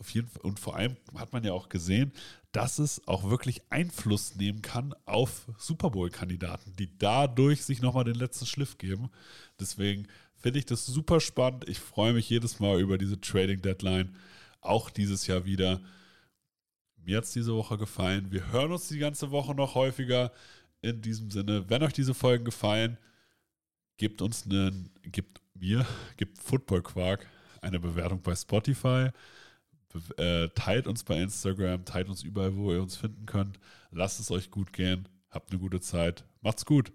Auf 0.00 0.10
jeden 0.10 0.28
Fall, 0.28 0.42
und 0.42 0.58
vor 0.58 0.76
allem 0.76 0.96
hat 1.14 1.32
man 1.34 1.44
ja 1.44 1.52
auch 1.52 1.68
gesehen, 1.68 2.12
dass 2.52 2.78
es 2.78 3.06
auch 3.06 3.28
wirklich 3.28 3.60
Einfluss 3.70 4.34
nehmen 4.34 4.62
kann 4.62 4.94
auf 5.04 5.46
Super 5.58 5.90
Bowl-Kandidaten, 5.90 6.74
die 6.76 6.96
dadurch 6.98 7.64
sich 7.64 7.82
nochmal 7.82 8.04
den 8.04 8.14
letzten 8.14 8.46
Schliff 8.46 8.78
geben. 8.78 9.10
Deswegen 9.60 10.08
finde 10.34 10.58
ich 10.58 10.64
das 10.64 10.86
super 10.86 11.20
spannend. 11.20 11.68
Ich 11.68 11.78
freue 11.78 12.14
mich 12.14 12.30
jedes 12.30 12.60
Mal 12.60 12.80
über 12.80 12.96
diese 12.96 13.20
Trading 13.20 13.60
Deadline. 13.60 14.16
Auch 14.62 14.88
dieses 14.88 15.26
Jahr 15.26 15.44
wieder. 15.44 15.80
Mir 16.96 17.18
hat 17.18 17.24
es 17.24 17.32
diese 17.32 17.54
Woche 17.54 17.76
gefallen. 17.76 18.32
Wir 18.32 18.50
hören 18.50 18.72
uns 18.72 18.88
die 18.88 18.98
ganze 18.98 19.30
Woche 19.30 19.54
noch 19.54 19.74
häufiger. 19.74 20.32
In 20.80 21.02
diesem 21.02 21.30
Sinne, 21.30 21.68
wenn 21.68 21.82
euch 21.82 21.92
diese 21.92 22.14
Folgen 22.14 22.46
gefallen, 22.46 22.96
gebt 23.98 24.22
uns 24.22 24.46
einen, 24.46 24.90
gebt 25.02 25.42
mir, 25.52 25.86
gebt 26.16 26.38
Football 26.38 26.82
Quark 26.82 27.26
eine 27.60 27.78
Bewertung 27.78 28.22
bei 28.22 28.34
Spotify. 28.34 29.10
Äh, 30.16 30.48
teilt 30.54 30.86
uns 30.86 31.02
bei 31.02 31.20
Instagram, 31.20 31.84
teilt 31.84 32.08
uns 32.08 32.22
überall, 32.22 32.56
wo 32.56 32.72
ihr 32.72 32.82
uns 32.82 32.96
finden 32.96 33.26
könnt. 33.26 33.58
Lasst 33.90 34.20
es 34.20 34.30
euch 34.30 34.50
gut 34.50 34.72
gehen. 34.72 35.08
Habt 35.30 35.50
eine 35.50 35.60
gute 35.60 35.80
Zeit. 35.80 36.24
Macht's 36.42 36.64
gut. 36.64 36.92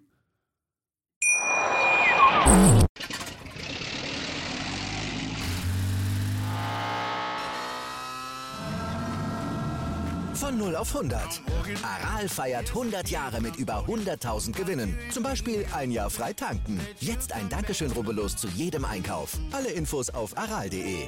Von 10.34 10.58
0 10.58 10.76
auf 10.76 10.96
100. 10.96 11.42
Aral 11.82 12.30
feiert 12.30 12.70
100 12.70 13.10
Jahre 13.10 13.42
mit 13.42 13.56
über 13.56 13.86
100.000 13.88 14.52
Gewinnen. 14.54 14.98
Zum 15.12 15.24
Beispiel 15.24 15.66
ein 15.74 15.92
Jahr 15.92 16.10
frei 16.10 16.34
tanken. 16.34 16.80
Jetzt 17.00 17.34
ein 17.34 17.50
Dankeschön, 17.50 17.92
rubbellos 17.92 18.36
zu 18.38 18.48
jedem 18.50 18.86
Einkauf. 18.86 19.38
Alle 19.52 19.72
Infos 19.72 20.10
auf 20.10 20.38
aral.de. 20.38 21.08